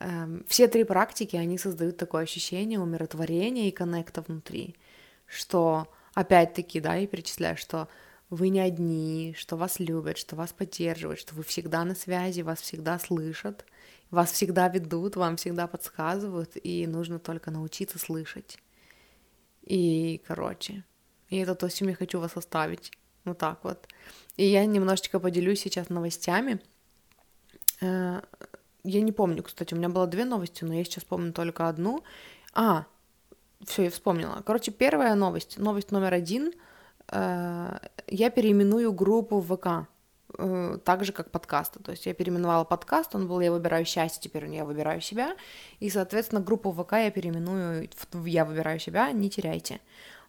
э, 0.00 0.40
все 0.48 0.66
три 0.66 0.82
практики, 0.82 1.36
они 1.36 1.56
создают 1.56 1.96
такое 1.96 2.24
ощущение 2.24 2.80
умиротворения 2.80 3.68
и 3.68 3.72
коннекта 3.72 4.22
внутри, 4.22 4.74
что 5.26 5.86
опять-таки, 6.14 6.80
да, 6.80 6.98
и 6.98 7.06
перечисляю, 7.06 7.56
что 7.56 7.88
вы 8.34 8.48
не 8.48 8.60
одни, 8.60 9.34
что 9.38 9.56
вас 9.56 9.78
любят, 9.78 10.18
что 10.18 10.34
вас 10.34 10.52
поддерживают, 10.52 11.20
что 11.20 11.34
вы 11.34 11.44
всегда 11.44 11.84
на 11.84 11.94
связи, 11.94 12.42
вас 12.42 12.60
всегда 12.60 12.98
слышат, 12.98 13.64
вас 14.10 14.32
всегда 14.32 14.68
ведут, 14.68 15.16
вам 15.16 15.36
всегда 15.36 15.66
подсказывают, 15.66 16.50
и 16.62 16.86
нужно 16.86 17.18
только 17.18 17.50
научиться 17.50 17.98
слышать. 17.98 18.58
И, 19.62 20.20
короче, 20.26 20.84
и 21.30 21.36
это 21.38 21.54
то, 21.54 21.68
с 21.68 21.74
чем 21.74 21.88
я 21.88 21.94
хочу 21.94 22.18
вас 22.18 22.36
оставить. 22.36 22.90
Вот 23.24 23.38
так 23.38 23.62
вот. 23.62 23.86
И 24.36 24.44
я 24.44 24.66
немножечко 24.66 25.20
поделюсь 25.20 25.60
сейчас 25.60 25.88
новостями. 25.88 26.60
Э, 27.80 28.20
я 28.82 29.00
не 29.00 29.12
помню, 29.12 29.42
кстати, 29.42 29.74
у 29.74 29.76
меня 29.76 29.88
было 29.88 30.06
две 30.06 30.24
новости, 30.24 30.64
но 30.64 30.74
я 30.74 30.84
сейчас 30.84 31.04
помню 31.04 31.32
только 31.32 31.68
одну. 31.68 32.02
А, 32.52 32.84
все, 33.64 33.84
я 33.84 33.90
вспомнила. 33.90 34.42
Короче, 34.44 34.72
первая 34.72 35.14
новость, 35.14 35.56
новость 35.56 35.92
номер 35.92 36.12
один— 36.14 36.52
я 37.10 38.30
переименую 38.30 38.92
группу 38.92 39.40
в 39.40 39.56
ВК, 39.56 39.88
э, 40.38 40.78
так 40.84 41.04
же, 41.04 41.12
как 41.12 41.30
подкасты. 41.30 41.80
То 41.80 41.92
есть 41.92 42.06
я 42.06 42.14
переименовала 42.14 42.64
подкаст, 42.64 43.14
он 43.14 43.28
был 43.28 43.40
«Я 43.40 43.52
выбираю 43.52 43.84
счастье», 43.84 44.20
теперь 44.22 44.46
«Я 44.46 44.64
выбираю 44.64 45.00
себя», 45.00 45.34
и, 45.80 45.90
соответственно, 45.90 46.40
группу 46.40 46.72
ВК 46.72 46.92
я 46.92 47.10
переименую 47.10 47.88
в 48.12 48.24
«Я 48.24 48.44
выбираю 48.44 48.78
себя», 48.78 49.10
не 49.12 49.30
теряйте. 49.30 49.80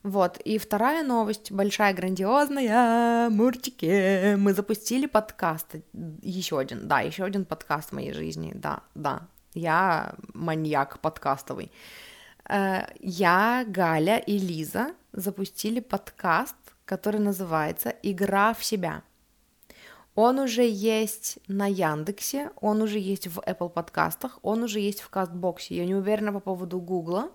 Вот, 0.03 0.37
и 0.37 0.59
вторая 0.59 1.03
новость, 1.03 1.51
большая, 1.51 1.91
грандиозная, 1.91 3.27
мурчики, 3.31 4.35
мы 4.35 4.53
запустили 4.53 5.07
подкаст, 5.07 5.77
еще 6.21 6.59
один, 6.59 6.87
да, 6.87 6.99
еще 6.99 7.23
один 7.23 7.43
подкаст 7.43 7.89
в 7.89 7.93
моей 7.93 8.13
жизни, 8.13 8.51
да, 8.53 8.81
да, 8.93 9.23
я 9.55 10.13
маньяк 10.35 10.99
подкастовый. 10.99 11.71
Э, 12.49 12.87
я, 12.99 13.65
Галя 13.67 14.17
и 14.17 14.37
Лиза 14.37 14.93
запустили 15.11 15.79
подкаст, 15.79 16.55
который 16.85 17.19
называется 17.19 17.89
«Игра 18.03 18.53
в 18.53 18.63
себя». 18.63 19.03
Он 20.13 20.39
уже 20.39 20.65
есть 20.65 21.39
на 21.47 21.67
Яндексе, 21.67 22.51
он 22.61 22.81
уже 22.81 22.99
есть 22.99 23.27
в 23.27 23.39
Apple 23.39 23.69
подкастах, 23.69 24.39
он 24.43 24.63
уже 24.63 24.79
есть 24.79 25.01
в 25.01 25.09
Кастбоксе. 25.09 25.75
Я 25.75 25.85
не 25.85 25.95
уверена 25.95 26.31
по 26.31 26.39
поводу 26.39 26.79
Гугла, 26.79 27.31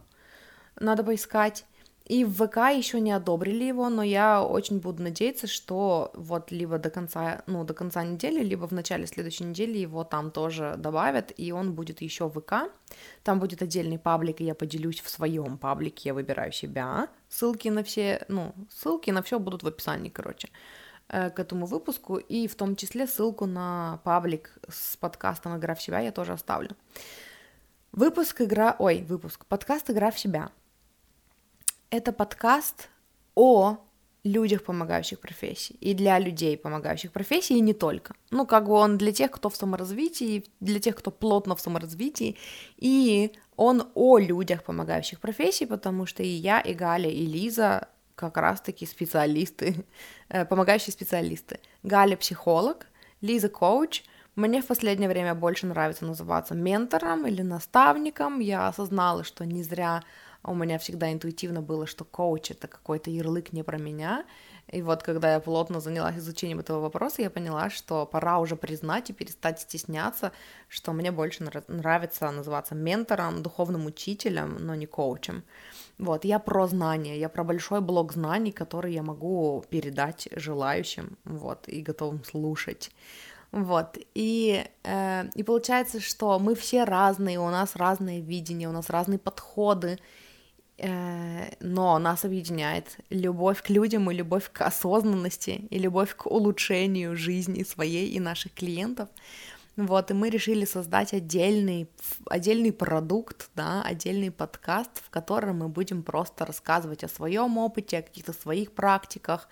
надо 0.76 1.04
поискать. 1.04 1.66
И 2.10 2.24
в 2.24 2.44
ВК 2.44 2.56
еще 2.76 3.00
не 3.00 3.12
одобрили 3.12 3.62
его, 3.62 3.88
но 3.88 4.02
я 4.02 4.42
очень 4.42 4.80
буду 4.80 5.00
надеяться, 5.00 5.46
что 5.46 6.10
вот 6.14 6.50
либо 6.50 6.76
до 6.78 6.90
конца, 6.90 7.44
ну, 7.46 7.62
до 7.62 7.72
конца 7.72 8.02
недели, 8.02 8.42
либо 8.42 8.66
в 8.66 8.72
начале 8.72 9.06
следующей 9.06 9.44
недели 9.44 9.78
его 9.78 10.02
там 10.02 10.32
тоже 10.32 10.74
добавят, 10.76 11.32
и 11.36 11.52
он 11.52 11.72
будет 11.72 12.00
еще 12.00 12.28
в 12.28 12.40
ВК. 12.40 12.72
Там 13.22 13.38
будет 13.38 13.62
отдельный 13.62 13.96
паблик, 13.96 14.40
и 14.40 14.44
я 14.44 14.56
поделюсь 14.56 15.00
в 15.00 15.08
своем 15.08 15.56
паблике, 15.56 16.08
я 16.08 16.14
выбираю 16.14 16.50
себя. 16.50 17.06
Ссылки 17.28 17.68
на 17.68 17.84
все, 17.84 18.24
ну, 18.26 18.54
ссылки 18.68 19.12
на 19.12 19.22
все 19.22 19.38
будут 19.38 19.62
в 19.62 19.68
описании, 19.68 20.08
короче 20.08 20.48
э, 21.08 21.30
к 21.30 21.38
этому 21.38 21.66
выпуску, 21.66 22.16
и 22.16 22.48
в 22.48 22.56
том 22.56 22.74
числе 22.74 23.06
ссылку 23.06 23.46
на 23.46 24.00
паблик 24.02 24.58
с 24.68 24.96
подкастом 24.96 25.56
«Игра 25.58 25.76
в 25.76 25.82
себя» 25.82 26.00
я 26.00 26.10
тоже 26.10 26.32
оставлю. 26.32 26.70
Выпуск 27.92 28.40
«Игра...» 28.40 28.74
Ой, 28.80 29.04
выпуск. 29.08 29.46
Подкаст 29.46 29.90
«Игра 29.90 30.10
в 30.10 30.18
себя» 30.18 30.50
это 31.90 32.12
подкаст 32.12 32.88
о 33.34 33.78
людях, 34.22 34.62
помогающих 34.64 35.18
профессии, 35.18 35.76
и 35.80 35.94
для 35.94 36.18
людей, 36.18 36.56
помогающих 36.56 37.10
профессии, 37.10 37.56
и 37.56 37.60
не 37.60 37.72
только. 37.72 38.14
Ну, 38.30 38.46
как 38.46 38.66
бы 38.66 38.72
он 38.74 38.98
для 38.98 39.12
тех, 39.12 39.30
кто 39.30 39.48
в 39.48 39.56
саморазвитии, 39.56 40.44
для 40.60 40.78
тех, 40.78 40.94
кто 40.94 41.10
плотно 41.10 41.56
в 41.56 41.60
саморазвитии, 41.60 42.36
и 42.76 43.32
он 43.56 43.88
о 43.94 44.18
людях, 44.18 44.62
помогающих 44.62 45.20
профессии, 45.20 45.64
потому 45.64 46.06
что 46.06 46.22
и 46.22 46.28
я, 46.28 46.60
и 46.60 46.74
Галя, 46.74 47.10
и 47.10 47.26
Лиза 47.26 47.88
как 48.14 48.36
раз-таки 48.36 48.86
специалисты, 48.86 49.86
э, 50.28 50.44
помогающие 50.44 50.92
специалисты. 50.92 51.60
Галя 51.82 52.16
психолог, 52.16 52.86
Лиза 53.22 53.48
коуч, 53.48 54.02
мне 54.36 54.62
в 54.62 54.66
последнее 54.66 55.08
время 55.08 55.34
больше 55.34 55.66
нравится 55.66 56.04
называться 56.04 56.54
ментором 56.54 57.26
или 57.26 57.42
наставником. 57.42 58.40
Я 58.40 58.68
осознала, 58.68 59.24
что 59.24 59.44
не 59.44 59.62
зря 59.62 60.02
у 60.44 60.54
меня 60.54 60.78
всегда 60.78 61.12
интуитивно 61.12 61.62
было, 61.62 61.86
что 61.86 62.04
коуч— 62.04 62.50
это 62.52 62.68
какой-то 62.68 63.10
ярлык 63.10 63.52
не 63.52 63.62
про 63.62 63.78
меня, 63.78 64.24
и 64.70 64.82
вот 64.82 65.02
когда 65.02 65.32
я 65.32 65.40
плотно 65.40 65.80
занялась 65.80 66.16
изучением 66.16 66.60
этого 66.60 66.80
вопроса, 66.80 67.22
я 67.22 67.30
поняла, 67.30 67.70
что 67.70 68.06
пора 68.06 68.38
уже 68.38 68.54
признать 68.54 69.10
и 69.10 69.12
перестать 69.12 69.60
стесняться, 69.60 70.30
что 70.68 70.92
мне 70.92 71.10
больше 71.10 71.44
нравится 71.68 72.30
называться 72.30 72.74
ментором, 72.74 73.42
духовным 73.42 73.86
учителем, 73.86 74.56
но 74.60 74.76
не 74.76 74.86
коучем. 74.86 75.42
Вот, 75.98 76.24
я 76.24 76.38
про 76.38 76.68
знания, 76.68 77.18
я 77.18 77.28
про 77.28 77.42
большой 77.42 77.80
блок 77.80 78.12
знаний, 78.12 78.52
который 78.52 78.94
я 78.94 79.02
могу 79.02 79.64
передать 79.70 80.28
желающим, 80.36 81.18
вот, 81.24 81.68
и 81.68 81.82
готовым 81.82 82.24
слушать. 82.24 82.92
Вот, 83.50 83.98
и, 84.14 84.64
э, 84.84 85.24
и 85.34 85.42
получается, 85.42 85.98
что 85.98 86.38
мы 86.38 86.54
все 86.54 86.84
разные, 86.84 87.40
у 87.40 87.50
нас 87.50 87.74
разные 87.74 88.20
видения, 88.20 88.68
у 88.68 88.72
нас 88.72 88.88
разные 88.88 89.18
подходы, 89.18 89.98
но 91.60 91.98
нас 91.98 92.24
объединяет 92.24 92.96
любовь 93.10 93.62
к 93.62 93.70
людям 93.70 94.10
и 94.10 94.14
любовь 94.14 94.50
к 94.52 94.62
осознанности 94.62 95.66
и 95.70 95.78
любовь 95.78 96.14
к 96.16 96.26
улучшению 96.26 97.16
жизни 97.16 97.62
своей 97.64 98.08
и 98.08 98.20
наших 98.20 98.54
клиентов. 98.54 99.08
Вот, 99.76 100.10
и 100.10 100.14
мы 100.14 100.30
решили 100.30 100.64
создать 100.64 101.14
отдельный, 101.14 101.88
отдельный 102.26 102.72
продукт, 102.72 103.50
да, 103.54 103.82
отдельный 103.82 104.30
подкаст, 104.30 104.90
в 105.02 105.10
котором 105.10 105.58
мы 105.58 105.68
будем 105.68 106.02
просто 106.02 106.44
рассказывать 106.44 107.04
о 107.04 107.08
своем 107.08 107.56
опыте, 107.56 107.98
о 107.98 108.02
каких-то 108.02 108.32
своих 108.32 108.72
практиках, 108.72 109.48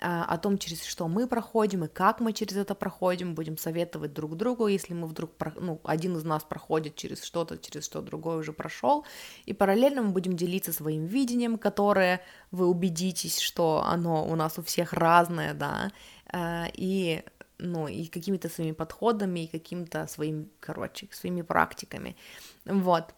а, 0.00 0.24
о 0.24 0.38
том, 0.38 0.56
через 0.58 0.84
что 0.84 1.08
мы 1.08 1.26
проходим 1.26 1.84
и 1.84 1.88
как 1.88 2.20
мы 2.20 2.32
через 2.32 2.56
это 2.56 2.74
проходим, 2.74 3.34
будем 3.34 3.58
советовать 3.58 4.12
друг 4.12 4.36
другу, 4.36 4.68
если 4.68 4.94
мы 4.94 5.08
вдруг, 5.08 5.32
ну, 5.56 5.80
один 5.84 6.16
из 6.16 6.24
нас 6.24 6.44
проходит 6.44 6.94
через 6.94 7.24
что-то, 7.24 7.58
через 7.58 7.84
что 7.84 8.02
другой 8.02 8.38
уже 8.38 8.52
прошел, 8.52 9.04
и 9.46 9.52
параллельно 9.52 10.02
мы 10.02 10.10
будем 10.10 10.36
делиться 10.36 10.72
своим 10.72 11.06
видением, 11.06 11.58
которое 11.58 12.22
вы 12.50 12.66
убедитесь, 12.66 13.40
что 13.40 13.82
оно 13.84 14.26
у 14.26 14.36
нас 14.36 14.58
у 14.58 14.62
всех 14.62 14.92
разное, 14.92 15.54
да, 15.54 15.90
а, 16.28 16.66
и 16.72 17.24
ну, 17.58 17.88
и 17.88 18.06
какими-то 18.06 18.48
своими 18.48 18.72
подходами, 18.72 19.44
и 19.44 19.46
каким-то 19.46 20.06
своим, 20.06 20.50
короче, 20.60 21.08
своими 21.12 21.42
практиками. 21.42 22.16
Вот. 22.64 23.14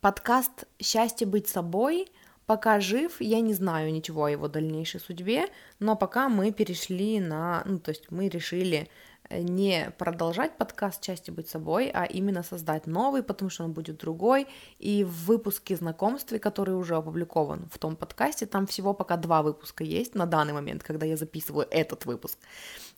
Подкаст 0.00 0.64
«Счастье 0.80 1.26
быть 1.26 1.48
собой» 1.48 2.06
Пока 2.48 2.80
жив, 2.80 3.20
я 3.20 3.42
не 3.42 3.52
знаю 3.52 3.92
ничего 3.92 4.24
о 4.24 4.30
его 4.30 4.48
дальнейшей 4.48 5.00
судьбе, 5.00 5.48
но 5.80 5.96
пока 5.96 6.30
мы 6.30 6.50
перешли 6.50 7.20
на, 7.20 7.62
ну, 7.66 7.78
то 7.78 7.90
есть 7.90 8.10
мы 8.10 8.30
решили 8.30 8.88
не 9.30 9.90
продолжать 9.98 10.56
подкаст 10.56 11.02
«Части 11.02 11.30
быть 11.30 11.48
собой», 11.48 11.90
а 11.92 12.04
именно 12.04 12.42
создать 12.42 12.86
новый, 12.86 13.22
потому 13.22 13.50
что 13.50 13.64
он 13.64 13.72
будет 13.72 13.98
другой. 13.98 14.46
И 14.78 15.04
в 15.04 15.26
выпуске 15.26 15.76
знакомстве, 15.76 16.38
который 16.38 16.74
уже 16.74 16.96
опубликован 16.96 17.68
в 17.70 17.78
том 17.78 17.96
подкасте, 17.96 18.46
там 18.46 18.66
всего 18.66 18.94
пока 18.94 19.16
два 19.16 19.42
выпуска 19.42 19.84
есть 19.84 20.14
на 20.14 20.26
данный 20.26 20.52
момент, 20.52 20.82
когда 20.82 21.06
я 21.06 21.16
записываю 21.16 21.66
этот 21.70 22.06
выпуск. 22.06 22.38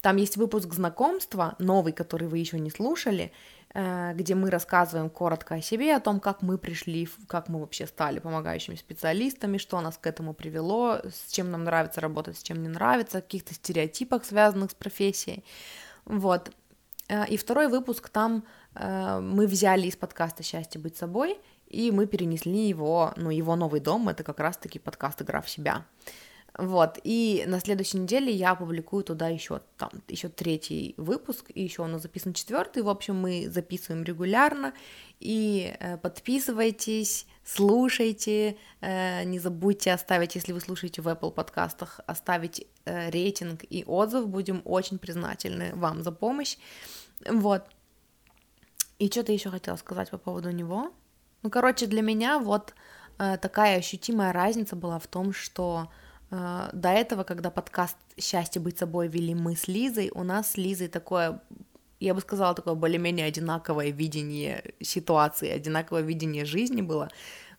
Там 0.00 0.16
есть 0.16 0.36
выпуск 0.36 0.72
знакомства, 0.72 1.56
новый, 1.58 1.92
который 1.92 2.28
вы 2.28 2.38
еще 2.38 2.58
не 2.58 2.70
слушали, 2.70 3.32
э, 3.74 4.12
где 4.14 4.34
мы 4.34 4.50
рассказываем 4.50 5.10
коротко 5.10 5.56
о 5.56 5.60
себе, 5.60 5.94
о 5.94 6.00
том, 6.00 6.20
как 6.20 6.42
мы 6.42 6.56
пришли, 6.58 7.08
как 7.26 7.48
мы 7.48 7.60
вообще 7.60 7.86
стали 7.86 8.18
помогающими 8.18 8.76
специалистами, 8.76 9.58
что 9.58 9.80
нас 9.80 9.98
к 9.98 10.06
этому 10.06 10.32
привело, 10.32 11.00
с 11.04 11.30
чем 11.30 11.50
нам 11.50 11.64
нравится 11.64 12.00
работать, 12.00 12.38
с 12.38 12.42
чем 12.42 12.62
не 12.62 12.68
нравится, 12.68 13.18
о 13.18 13.20
каких-то 13.20 13.52
стереотипах, 13.52 14.24
связанных 14.24 14.70
с 14.70 14.74
профессией. 14.74 15.44
Вот. 16.04 16.50
Э, 17.08 17.26
и 17.26 17.36
второй 17.36 17.68
выпуск 17.68 18.08
там 18.08 18.44
э, 18.74 19.20
мы 19.20 19.46
взяли 19.46 19.86
из 19.86 19.96
подкаста 19.96 20.42
«Счастье 20.42 20.80
быть 20.80 20.96
собой», 20.96 21.38
и 21.66 21.90
мы 21.92 22.06
перенесли 22.06 22.68
его, 22.68 23.12
ну, 23.16 23.30
его 23.30 23.56
новый 23.56 23.80
дом, 23.80 24.08
это 24.08 24.24
как 24.24 24.40
раз-таки 24.40 24.78
подкаст 24.78 25.22
«Игра 25.22 25.40
в 25.40 25.48
себя». 25.48 25.84
Вот, 26.58 26.98
и 27.04 27.44
на 27.46 27.60
следующей 27.60 27.98
неделе 27.98 28.32
я 28.32 28.52
опубликую 28.52 29.04
туда 29.04 29.28
еще 29.28 29.60
там 29.76 29.90
еще 30.08 30.28
третий 30.28 30.94
выпуск, 30.96 31.50
и 31.54 31.62
еще 31.62 31.82
он 31.82 31.98
записан 32.00 32.34
четвертый. 32.34 32.82
В 32.82 32.88
общем, 32.88 33.16
мы 33.16 33.48
записываем 33.48 34.04
регулярно. 34.04 34.72
И 35.20 35.74
э, 35.78 35.96
подписывайтесь, 35.98 37.26
слушайте, 37.44 38.56
э, 38.80 39.24
не 39.24 39.38
забудьте 39.38 39.92
оставить, 39.92 40.34
если 40.34 40.52
вы 40.52 40.60
слушаете 40.60 41.02
в 41.02 41.08
Apple 41.08 41.30
подкастах, 41.30 42.00
оставить 42.06 42.66
э, 42.84 43.10
рейтинг 43.10 43.64
и 43.68 43.84
отзыв. 43.86 44.26
Будем 44.26 44.62
очень 44.64 44.98
признательны 44.98 45.72
вам 45.74 46.02
за 46.02 46.10
помощь. 46.10 46.56
Вот. 47.26 47.62
И 48.98 49.08
что-то 49.08 49.32
еще 49.32 49.50
хотела 49.50 49.76
сказать 49.76 50.10
по 50.10 50.18
поводу 50.18 50.50
него. 50.50 50.92
Ну, 51.42 51.50
короче, 51.50 51.86
для 51.86 52.02
меня 52.02 52.38
вот 52.38 52.74
э, 53.18 53.38
такая 53.38 53.78
ощутимая 53.78 54.32
разница 54.32 54.76
была 54.76 54.98
в 54.98 55.06
том, 55.06 55.32
что 55.32 55.90
до 56.30 56.88
этого, 56.88 57.24
когда 57.24 57.50
подкаст 57.50 57.96
«Счастье 58.16 58.62
быть 58.62 58.78
собой» 58.78 59.08
вели 59.08 59.34
мы 59.34 59.56
с 59.56 59.66
Лизой, 59.66 60.10
у 60.14 60.22
нас 60.22 60.52
с 60.52 60.56
Лизой 60.56 60.88
такое, 60.88 61.42
я 61.98 62.14
бы 62.14 62.20
сказала, 62.20 62.54
такое 62.54 62.74
более-менее 62.74 63.26
одинаковое 63.26 63.90
видение 63.90 64.74
ситуации, 64.80 65.50
одинаковое 65.50 66.02
видение 66.02 66.44
жизни 66.44 66.82
было. 66.82 67.08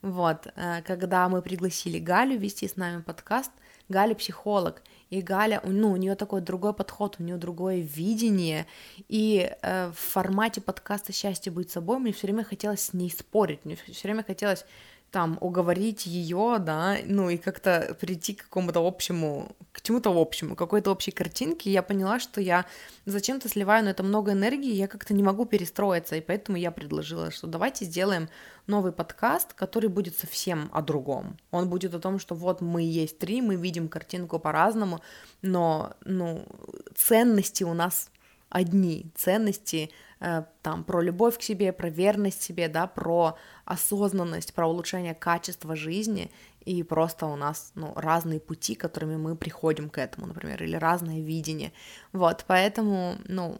Вот, 0.01 0.47
э, 0.55 0.81
когда 0.83 1.27
мы 1.27 1.41
пригласили 1.41 1.99
Галю 1.99 2.39
вести 2.39 2.67
с 2.67 2.77
нами 2.77 3.01
подкаст, 3.01 3.51
Галя 3.89 4.15
психолог, 4.15 4.81
и 5.09 5.21
Галя, 5.21 5.61
ну, 5.65 5.91
у 5.91 5.97
нее 5.97 6.15
такой 6.15 6.39
другой 6.39 6.73
подход, 6.73 7.17
у 7.19 7.23
нее 7.23 7.35
другое 7.35 7.81
видение, 7.81 8.65
и 9.09 9.51
э, 9.61 9.89
в 9.89 9.99
формате 9.99 10.61
подкаста 10.61 11.11
«Счастье 11.11 11.51
быть 11.51 11.69
собой» 11.69 11.99
мне 11.99 12.13
все 12.13 12.27
время 12.27 12.45
хотелось 12.45 12.85
с 12.85 12.93
ней 12.93 13.11
спорить, 13.11 13.65
мне 13.65 13.75
все 13.75 14.07
время 14.07 14.23
хотелось 14.23 14.65
там 15.11 15.37
уговорить 15.41 16.05
ее, 16.05 16.57
да, 16.59 16.97
ну 17.05 17.29
и 17.29 17.37
как-то 17.37 17.95
прийти 17.99 18.33
к 18.33 18.43
какому-то 18.43 18.79
общему, 18.79 19.55
к 19.73 19.81
чему-то 19.81 20.09
общему, 20.09 20.55
какой-то 20.55 20.89
общей 20.89 21.11
картинке, 21.11 21.69
я 21.69 21.83
поняла, 21.83 22.19
что 22.19 22.39
я 22.39 22.65
зачем-то 23.05 23.49
сливаю 23.49 23.83
на 23.83 23.89
это 23.89 24.03
много 24.03 24.31
энергии, 24.31 24.73
я 24.73 24.87
как-то 24.87 25.13
не 25.13 25.21
могу 25.21 25.45
перестроиться, 25.45 26.15
и 26.15 26.21
поэтому 26.21 26.57
я 26.57 26.71
предложила, 26.71 27.29
что 27.29 27.47
давайте 27.47 27.83
сделаем 27.83 28.29
новый 28.67 28.93
подкаст, 28.93 29.53
который 29.53 29.89
будет 29.89 30.17
совсем 30.17 30.69
о 30.71 30.81
другом. 30.81 31.37
Он 31.51 31.69
будет 31.69 31.93
о 31.93 31.99
том, 31.99 32.17
что 32.17 32.33
вот 32.33 32.61
мы 32.61 32.81
есть 32.81 33.19
три, 33.19 33.41
мы 33.41 33.57
видим 33.57 33.89
картинку 33.89 34.39
по-разному, 34.39 35.01
но, 35.41 35.93
ну, 36.05 36.45
ценности 36.95 37.65
у 37.65 37.73
нас 37.73 38.09
одни, 38.49 39.11
ценности 39.15 39.91
там 40.61 40.83
про 40.83 41.01
любовь 41.01 41.37
к 41.37 41.41
себе, 41.41 41.73
про 41.73 41.89
верность 41.89 42.41
себе, 42.41 42.67
да, 42.67 42.87
про 42.87 43.37
осознанность, 43.65 44.53
про 44.53 44.67
улучшение 44.67 45.15
качества 45.15 45.75
жизни, 45.75 46.31
и 46.65 46.83
просто 46.83 47.25
у 47.25 47.35
нас, 47.35 47.71
ну, 47.75 47.93
разные 47.95 48.39
пути, 48.39 48.75
которыми 48.75 49.17
мы 49.17 49.35
приходим 49.35 49.89
к 49.89 49.97
этому, 49.97 50.27
например, 50.27 50.63
или 50.63 50.75
разное 50.75 51.21
видение, 51.21 51.73
вот, 52.13 52.45
поэтому, 52.47 53.15
ну, 53.25 53.57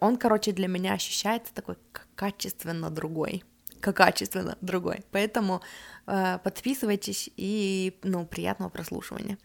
он, 0.00 0.16
короче, 0.18 0.52
для 0.52 0.68
меня 0.68 0.92
ощущается 0.92 1.54
такой 1.54 1.76
качественно 2.14 2.90
другой, 2.90 3.42
как 3.90 3.96
качественно 3.96 4.56
другой. 4.60 5.04
Поэтому 5.10 5.60
э, 6.06 6.38
подписывайтесь 6.42 7.30
и, 7.36 7.98
ну, 8.02 8.26
приятного 8.26 8.70
прослушивания. 8.70 9.38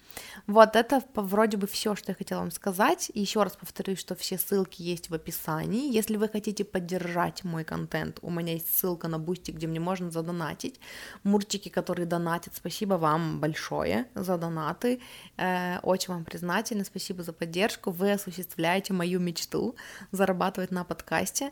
Вот 0.47 0.75
это 0.75 1.01
вроде 1.13 1.57
бы 1.57 1.67
все, 1.67 1.95
что 1.95 2.11
я 2.11 2.15
хотела 2.15 2.39
вам 2.39 2.51
сказать. 2.51 3.11
Еще 3.13 3.43
раз 3.43 3.55
повторюсь, 3.55 3.99
что 3.99 4.15
все 4.15 4.37
ссылки 4.37 4.81
есть 4.81 5.09
в 5.09 5.13
описании. 5.13 5.93
Если 5.93 6.17
вы 6.17 6.29
хотите 6.29 6.63
поддержать 6.63 7.43
мой 7.43 7.63
контент, 7.63 8.19
у 8.21 8.31
меня 8.31 8.53
есть 8.53 8.77
ссылка 8.77 9.07
на 9.07 9.19
Boosty, 9.19 9.51
где 9.51 9.67
мне 9.67 9.79
можно 9.79 10.11
задонатить. 10.11 10.79
Мурчики, 11.23 11.69
которые 11.69 12.05
донатят, 12.05 12.55
спасибо 12.55 12.95
вам 12.95 13.39
большое 13.39 14.07
за 14.15 14.37
донаты. 14.37 14.99
Э, 15.37 15.79
очень 15.83 16.13
вам 16.13 16.25
признательна, 16.25 16.83
спасибо 16.85 17.23
за 17.23 17.33
поддержку. 17.33 17.91
Вы 17.91 18.13
осуществляете 18.13 18.93
мою 18.93 19.19
мечту 19.19 19.75
зарабатывать 20.11 20.71
на 20.71 20.83
подкасте. 20.83 21.51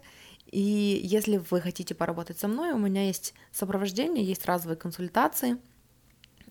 И 0.51 1.01
если 1.03 1.37
вы 1.37 1.61
хотите 1.61 1.95
поработать 1.95 2.39
со 2.39 2.47
мной, 2.47 2.73
у 2.73 2.77
меня 2.77 3.05
есть 3.05 3.33
сопровождение, 3.51 4.23
есть 4.23 4.45
разовые 4.45 4.77
консультации. 4.77 5.57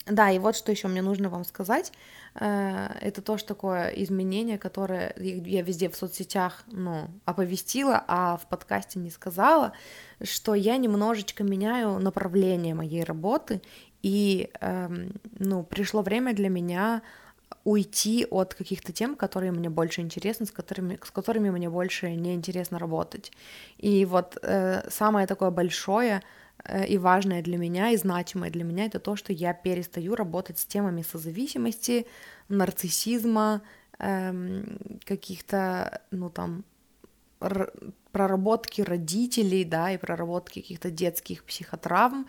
Да, 0.07 0.31
и 0.33 0.39
вот 0.41 0.57
что 0.57 0.73
еще 0.73 0.89
мне 0.89 1.01
нужно 1.01 1.29
вам 1.29 1.45
сказать, 1.45 1.93
э, 2.35 2.89
это 3.01 3.23
тоже 3.23 3.45
такое 3.45 3.89
изменение, 3.91 4.59
которое 4.59 5.15
я 5.17 5.63
везде 5.63 5.89
в 5.89 5.95
соцсетях, 5.95 6.65
ну, 6.67 7.09
оповестила, 7.25 8.05
а 8.09 8.37
в 8.37 8.49
подкасте 8.49 8.99
не 8.99 9.11
сказала, 9.11 9.75
что 10.21 10.55
я 10.55 10.77
немножечко 10.77 11.45
меняю 11.45 12.01
направление 12.01 12.75
моей 12.75 13.05
работы, 13.05 13.63
и, 14.03 14.51
эм, 14.61 15.13
ну, 15.39 15.63
пришло 15.63 16.03
время 16.03 16.35
для 16.35 16.49
меня 16.49 17.03
уйти 17.65 18.27
от 18.31 18.55
каких-то 18.55 18.93
тем, 18.93 19.15
которые 19.17 19.53
мне 19.53 19.71
больше 19.71 20.01
интересны, 20.01 20.47
с 20.47 20.51
которыми, 20.51 20.99
с 21.03 21.11
которыми 21.11 21.51
мне 21.51 21.69
больше 21.69 22.15
не 22.15 22.35
интересно 22.35 22.79
работать. 22.79 23.33
И 23.79 24.05
вот 24.05 24.39
э, 24.43 24.89
самое 24.91 25.27
такое 25.27 25.51
большое 25.51 26.23
э, 26.65 26.87
и 26.87 26.99
важное 26.99 27.43
для 27.43 27.59
меня, 27.59 27.91
и 27.91 27.97
значимое 27.97 28.51
для 28.51 28.65
меня, 28.65 28.87
это 28.87 28.99
то, 28.99 29.17
что 29.17 29.33
я 29.33 29.55
перестаю 29.55 30.15
работать 30.15 30.59
с 30.59 30.67
темами 30.67 31.03
созависимости, 31.03 32.07
нарциссизма, 32.49 33.63
э, 33.99 34.65
каких-то, 35.05 36.01
ну 36.11 36.31
там, 36.31 36.65
проработки 38.13 38.83
родителей, 38.83 39.65
да, 39.65 39.91
и 39.91 39.99
проработки 39.99 40.61
каких-то 40.61 40.91
детских 40.91 41.45
психотравм, 41.45 42.27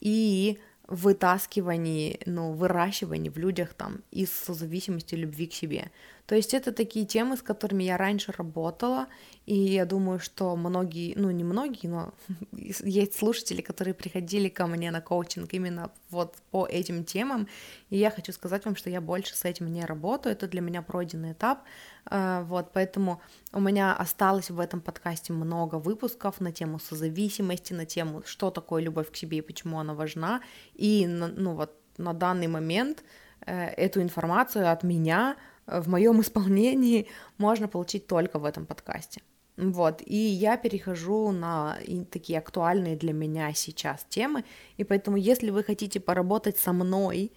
и 0.00 0.58
вытаскивании, 0.86 2.20
ну, 2.26 2.52
выращивании 2.52 3.30
в 3.30 3.38
людях 3.38 3.74
там 3.74 4.02
из 4.10 4.32
созависимости 4.32 5.14
любви 5.14 5.46
к 5.46 5.54
себе. 5.54 5.90
То 6.26 6.34
есть 6.34 6.54
это 6.54 6.72
такие 6.72 7.04
темы, 7.04 7.36
с 7.36 7.42
которыми 7.42 7.84
я 7.84 7.98
раньше 7.98 8.32
работала, 8.32 9.08
и 9.44 9.54
я 9.54 9.84
думаю, 9.84 10.18
что 10.18 10.56
многие, 10.56 11.14
ну 11.16 11.30
не 11.30 11.44
многие, 11.44 11.86
но 11.86 12.14
есть 12.52 13.18
слушатели, 13.18 13.60
которые 13.60 13.92
приходили 13.92 14.48
ко 14.48 14.66
мне 14.66 14.90
на 14.90 15.02
коучинг 15.02 15.52
именно 15.52 15.90
вот 16.08 16.36
по 16.50 16.66
этим 16.66 17.04
темам, 17.04 17.46
и 17.90 17.98
я 17.98 18.10
хочу 18.10 18.32
сказать 18.32 18.64
вам, 18.64 18.74
что 18.74 18.88
я 18.88 19.02
больше 19.02 19.36
с 19.36 19.44
этим 19.44 19.70
не 19.70 19.84
работаю, 19.84 20.32
это 20.32 20.48
для 20.48 20.62
меня 20.62 20.80
пройденный 20.80 21.32
этап, 21.32 21.62
а, 22.06 22.42
вот, 22.44 22.72
поэтому 22.72 23.20
у 23.52 23.60
меня 23.60 23.94
осталось 23.94 24.48
в 24.48 24.60
этом 24.60 24.80
подкасте 24.80 25.34
много 25.34 25.74
выпусков 25.74 26.40
на 26.40 26.52
тему 26.52 26.78
созависимости, 26.78 27.74
на 27.74 27.84
тему, 27.84 28.22
что 28.24 28.50
такое 28.50 28.82
любовь 28.82 29.10
к 29.10 29.16
себе 29.16 29.38
и 29.38 29.42
почему 29.42 29.78
она 29.78 29.92
важна, 29.92 30.40
и, 30.74 31.06
ну 31.06 31.54
вот, 31.54 31.74
на 31.98 32.12
данный 32.12 32.46
момент 32.46 33.04
э, 33.46 33.66
эту 33.66 34.00
информацию 34.00 34.70
от 34.70 34.82
меня 34.82 35.36
в 35.66 35.88
моем 35.88 36.20
исполнении 36.20 37.08
можно 37.38 37.68
получить 37.68 38.06
только 38.06 38.38
в 38.38 38.44
этом 38.44 38.66
подкасте. 38.66 39.22
Вот, 39.56 40.02
и 40.04 40.16
я 40.16 40.56
перехожу 40.56 41.30
на 41.30 41.78
такие 42.10 42.40
актуальные 42.40 42.96
для 42.96 43.12
меня 43.12 43.52
сейчас 43.54 44.04
темы, 44.08 44.44
и 44.78 44.84
поэтому, 44.84 45.16
если 45.16 45.50
вы 45.50 45.62
хотите 45.62 46.00
поработать 46.00 46.58
со 46.58 46.72
мной 46.72 47.30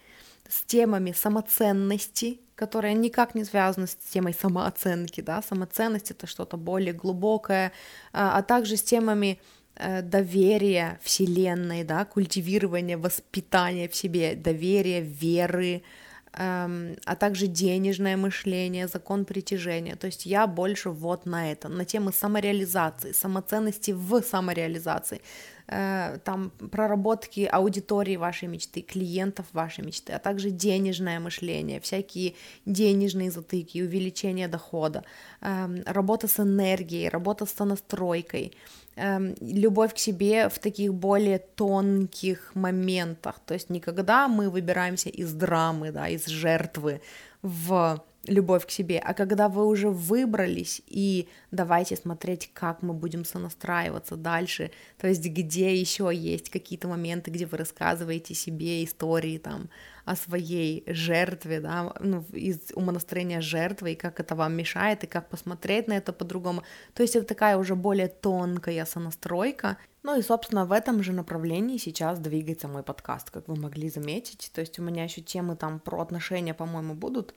с 0.48 0.62
темами 0.62 1.12
самоценности, 1.12 2.40
которые 2.56 2.94
никак 2.94 3.36
не 3.36 3.44
связаны 3.44 3.86
с 3.86 3.94
темой 3.94 4.34
самооценки, 4.34 5.20
да, 5.20 5.42
самоценность 5.42 6.10
это 6.10 6.26
что-то 6.26 6.56
более 6.56 6.92
глубокое, 6.92 7.70
а, 8.12 8.36
а 8.36 8.42
также 8.42 8.76
с 8.76 8.82
темами 8.82 9.38
э, 9.76 10.02
доверия 10.02 10.98
Вселенной, 11.02 11.84
да, 11.84 12.04
культивирования, 12.04 12.98
воспитания 12.98 13.88
в 13.88 13.94
себе, 13.94 14.34
доверия, 14.34 15.02
веры, 15.02 15.82
а 16.40 17.16
также 17.16 17.48
денежное 17.48 18.16
мышление, 18.16 18.86
закон 18.86 19.24
притяжения. 19.24 19.96
То 19.96 20.06
есть 20.06 20.24
я 20.24 20.46
больше 20.46 20.90
вот 20.90 21.26
на 21.26 21.50
это, 21.50 21.68
на 21.68 21.84
темы 21.84 22.12
самореализации, 22.12 23.10
самоценности 23.10 23.90
в 23.90 24.22
самореализации, 24.22 25.20
э, 25.66 26.18
там 26.24 26.50
проработки 26.70 27.40
аудитории 27.40 28.16
вашей 28.16 28.46
мечты, 28.46 28.82
клиентов 28.82 29.46
вашей 29.52 29.84
мечты, 29.84 30.12
а 30.12 30.20
также 30.20 30.50
денежное 30.50 31.18
мышление, 31.18 31.80
всякие 31.80 32.34
денежные 32.66 33.32
затыки, 33.32 33.82
увеличение 33.82 34.46
дохода, 34.46 35.02
э, 35.40 35.82
работа 35.86 36.28
с 36.28 36.38
энергией, 36.38 37.08
работа 37.08 37.46
с 37.46 37.50
сонастройкой, 37.50 38.52
Эм, 39.00 39.34
любовь 39.40 39.94
к 39.94 39.98
себе 39.98 40.48
в 40.48 40.58
таких 40.58 40.92
более 40.92 41.38
тонких 41.38 42.50
моментах. 42.54 43.36
То 43.46 43.54
есть 43.54 43.70
никогда 43.70 44.26
мы 44.26 44.50
выбираемся 44.50 45.08
из 45.08 45.32
драмы, 45.32 45.92
да, 45.92 46.08
из 46.08 46.26
жертвы 46.26 47.00
в 47.42 48.02
любовь 48.28 48.66
к 48.66 48.70
себе, 48.70 48.98
а 48.98 49.14
когда 49.14 49.48
вы 49.48 49.66
уже 49.66 49.88
выбрались 49.90 50.82
и 50.86 51.28
давайте 51.50 51.96
смотреть, 51.96 52.50
как 52.52 52.82
мы 52.82 52.94
будем 52.94 53.24
сонастраиваться 53.24 54.16
дальше, 54.16 54.70
то 54.98 55.08
есть 55.08 55.26
где 55.26 55.74
еще 55.74 56.10
есть 56.14 56.50
какие-то 56.50 56.88
моменты, 56.88 57.30
где 57.30 57.46
вы 57.46 57.58
рассказываете 57.58 58.34
себе 58.34 58.84
истории 58.84 59.38
там 59.38 59.68
о 60.04 60.16
своей 60.16 60.84
жертве, 60.86 61.60
да, 61.60 61.92
ну, 62.00 62.24
из 62.32 62.72
умонастроения 62.74 63.42
жертвы, 63.42 63.92
и 63.92 63.96
как 63.96 64.20
это 64.20 64.34
вам 64.34 64.54
мешает, 64.54 65.04
и 65.04 65.06
как 65.06 65.28
посмотреть 65.28 65.86
на 65.86 65.94
это 65.94 66.12
по-другому. 66.12 66.62
То 66.94 67.02
есть 67.02 67.14
это 67.14 67.26
такая 67.26 67.58
уже 67.58 67.74
более 67.74 68.08
тонкая 68.08 68.86
сонастройка. 68.86 69.76
Ну 70.02 70.18
и, 70.18 70.22
собственно, 70.22 70.64
в 70.64 70.72
этом 70.72 71.02
же 71.02 71.12
направлении 71.12 71.76
сейчас 71.76 72.18
двигается 72.18 72.68
мой 72.68 72.82
подкаст, 72.82 73.30
как 73.30 73.48
вы 73.48 73.56
могли 73.56 73.90
заметить. 73.90 74.50
То 74.54 74.62
есть 74.62 74.78
у 74.78 74.82
меня 74.82 75.04
еще 75.04 75.20
темы 75.20 75.56
там 75.56 75.78
про 75.78 76.00
отношения, 76.00 76.54
по-моему, 76.54 76.94
будут, 76.94 77.34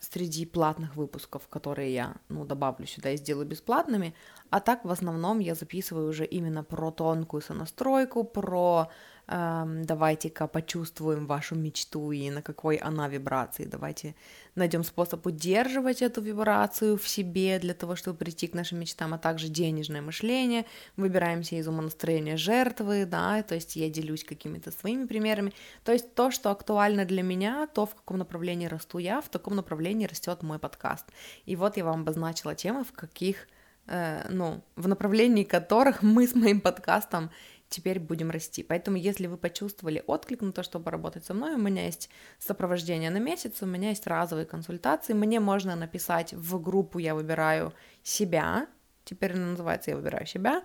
среди 0.00 0.46
платных 0.46 0.96
выпусков, 0.96 1.46
которые 1.48 1.94
я, 1.94 2.14
ну, 2.28 2.44
добавлю 2.44 2.86
сюда 2.86 3.10
и 3.10 3.16
сделаю 3.16 3.46
бесплатными, 3.46 4.14
а 4.50 4.60
так 4.60 4.84
в 4.84 4.90
основном 4.90 5.38
я 5.38 5.54
записываю 5.54 6.08
уже 6.08 6.24
именно 6.24 6.64
про 6.64 6.90
тонкую 6.90 7.42
сонастройку, 7.42 8.24
про 8.24 8.88
давайте-ка 9.28 10.46
почувствуем 10.46 11.26
вашу 11.26 11.56
мечту 11.56 12.12
и 12.12 12.30
на 12.30 12.42
какой 12.42 12.76
она 12.76 13.08
вибрации, 13.08 13.64
давайте 13.64 14.14
найдем 14.54 14.84
способ 14.84 15.26
удерживать 15.26 16.00
эту 16.00 16.20
вибрацию 16.20 16.96
в 16.96 17.08
себе 17.08 17.58
для 17.58 17.74
того, 17.74 17.96
чтобы 17.96 18.18
прийти 18.18 18.46
к 18.46 18.54
нашим 18.54 18.78
мечтам, 18.78 19.14
а 19.14 19.18
также 19.18 19.48
денежное 19.48 20.00
мышление, 20.00 20.64
выбираемся 20.96 21.56
из 21.56 21.66
умонастроения 21.66 22.36
жертвы, 22.36 23.04
да, 23.04 23.42
то 23.42 23.56
есть 23.56 23.74
я 23.74 23.90
делюсь 23.90 24.22
какими-то 24.22 24.70
своими 24.70 25.06
примерами, 25.06 25.52
то 25.82 25.92
есть 25.92 26.14
то, 26.14 26.30
что 26.30 26.50
актуально 26.52 27.04
для 27.04 27.24
меня, 27.24 27.66
то, 27.66 27.84
в 27.84 27.96
каком 27.96 28.18
направлении 28.18 28.66
расту 28.66 28.98
я, 28.98 29.20
в 29.20 29.28
таком 29.28 29.56
направлении 29.56 30.06
растет 30.06 30.44
мой 30.44 30.60
подкаст. 30.60 31.06
И 31.46 31.56
вот 31.56 31.76
я 31.76 31.84
вам 31.84 32.02
обозначила 32.02 32.54
темы, 32.54 32.84
в 32.84 32.92
каких 32.92 33.48
Э, 33.88 34.26
ну, 34.30 34.62
в 34.74 34.88
направлении 34.88 35.44
которых 35.44 36.02
мы 36.02 36.26
с 36.26 36.34
моим 36.34 36.60
подкастом 36.60 37.30
теперь 37.68 37.98
будем 37.98 38.30
расти. 38.30 38.62
Поэтому, 38.62 38.96
если 38.96 39.26
вы 39.26 39.36
почувствовали 39.36 40.02
отклик 40.06 40.40
на 40.42 40.52
то, 40.52 40.62
чтобы 40.62 40.90
работать 40.90 41.24
со 41.24 41.34
мной, 41.34 41.54
у 41.54 41.58
меня 41.58 41.84
есть 41.86 42.10
сопровождение 42.38 43.10
на 43.10 43.18
месяц, 43.18 43.62
у 43.62 43.66
меня 43.66 43.90
есть 43.90 44.06
разовые 44.06 44.46
консультации, 44.46 45.14
мне 45.14 45.40
можно 45.40 45.76
написать 45.76 46.32
в 46.32 46.60
группу 46.62 46.98
«Я 46.98 47.14
выбираю 47.14 47.72
себя», 48.02 48.66
теперь 49.04 49.32
она 49.32 49.46
называется 49.46 49.90
«Я 49.90 49.96
выбираю 49.96 50.26
себя», 50.26 50.62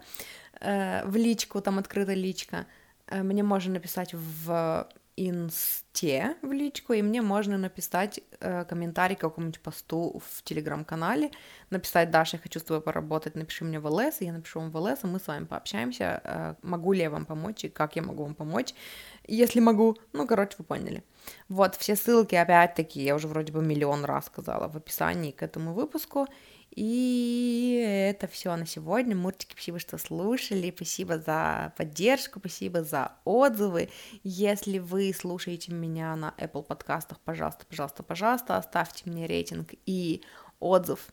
э, 0.59 1.05
в 1.05 1.15
личку, 1.15 1.61
там 1.61 1.79
открыта 1.79 2.13
личка, 2.13 2.67
э, 3.07 3.23
мне 3.23 3.43
можно 3.43 3.73
написать 3.73 4.13
в 4.13 4.87
инсте 5.29 6.35
в 6.41 6.51
личку, 6.51 6.93
и 6.93 7.01
мне 7.01 7.21
можно 7.21 7.57
написать 7.57 8.21
э, 8.39 8.65
комментарий 8.65 9.15
к 9.15 9.19
какому-нибудь 9.19 9.59
посту 9.59 10.21
в 10.25 10.43
телеграм-канале, 10.43 11.31
написать, 11.69 12.11
Даша, 12.11 12.37
я 12.37 12.41
хочу 12.41 12.59
с 12.59 12.63
тобой 12.63 12.81
поработать, 12.81 13.35
напиши 13.35 13.65
мне 13.65 13.79
в 13.79 13.87
ЛС, 13.87 14.21
я 14.21 14.33
напишу 14.33 14.59
вам 14.59 14.71
в 14.71 14.77
ЛС, 14.77 15.03
и 15.03 15.07
мы 15.07 15.19
с 15.19 15.27
вами 15.27 15.45
пообщаемся, 15.45 16.21
э, 16.23 16.55
могу 16.61 16.93
ли 16.93 17.01
я 17.01 17.09
вам 17.09 17.25
помочь, 17.25 17.65
и 17.65 17.69
как 17.69 17.95
я 17.95 18.01
могу 18.01 18.23
вам 18.23 18.35
помочь, 18.35 18.73
если 19.27 19.59
могу, 19.59 19.97
ну, 20.13 20.27
короче, 20.27 20.55
вы 20.57 20.65
поняли. 20.65 21.03
Вот, 21.49 21.75
все 21.75 21.95
ссылки, 21.95 22.35
опять-таки, 22.35 23.03
я 23.03 23.15
уже 23.15 23.27
вроде 23.27 23.53
бы 23.53 23.61
миллион 23.61 24.05
раз 24.05 24.25
сказала 24.25 24.67
в 24.67 24.77
описании 24.77 25.31
к 25.31 25.43
этому 25.43 25.73
выпуску, 25.73 26.27
и 26.71 27.83
это 28.09 28.27
все 28.27 28.55
на 28.55 28.65
сегодня. 28.65 29.15
Муртики, 29.15 29.53
спасибо, 29.53 29.79
что 29.79 29.97
слушали. 29.97 30.73
Спасибо 30.75 31.19
за 31.19 31.73
поддержку, 31.77 32.39
спасибо 32.39 32.83
за 32.83 33.13
отзывы. 33.25 33.89
Если 34.23 34.79
вы 34.79 35.13
слушаете 35.13 35.73
меня 35.73 36.15
на 36.15 36.33
Apple 36.37 36.63
подкастах, 36.63 37.19
пожалуйста, 37.19 37.65
пожалуйста, 37.65 38.03
пожалуйста, 38.03 38.57
оставьте 38.57 39.09
мне 39.09 39.27
рейтинг 39.27 39.73
и 39.85 40.23
отзыв 40.59 41.07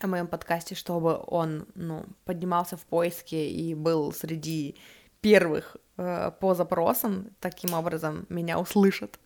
о 0.00 0.06
моем 0.06 0.26
подкасте, 0.26 0.74
чтобы 0.74 1.22
он 1.26 1.66
ну, 1.74 2.04
поднимался 2.24 2.76
в 2.76 2.86
поиске 2.86 3.50
и 3.50 3.74
был 3.74 4.12
среди 4.12 4.76
первых 5.20 5.76
э, 5.96 6.32
по 6.40 6.54
запросам. 6.54 7.30
Таким 7.40 7.74
образом 7.74 8.26
меня 8.28 8.58
услышат 8.58 9.18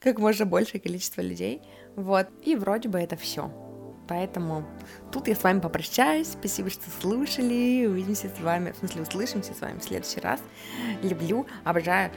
как 0.00 0.18
можно 0.18 0.46
большее 0.46 0.80
количество 0.80 1.20
людей. 1.20 1.62
Вот. 1.96 2.26
И 2.42 2.56
вроде 2.56 2.88
бы 2.88 2.98
это 2.98 3.16
все. 3.16 3.69
Поэтому 4.10 4.64
тут 5.12 5.28
я 5.28 5.36
с 5.36 5.42
вами 5.44 5.60
попрощаюсь. 5.60 6.32
Спасибо, 6.32 6.68
что 6.68 6.82
слушали. 7.00 7.86
Увидимся 7.86 8.28
с 8.28 8.40
вами, 8.40 8.72
в 8.72 8.78
смысле, 8.78 9.02
услышимся 9.02 9.54
с 9.54 9.60
вами 9.60 9.78
в 9.78 9.84
следующий 9.84 10.18
раз. 10.18 10.40
Люблю, 11.00 11.46
обожаю. 11.62 12.10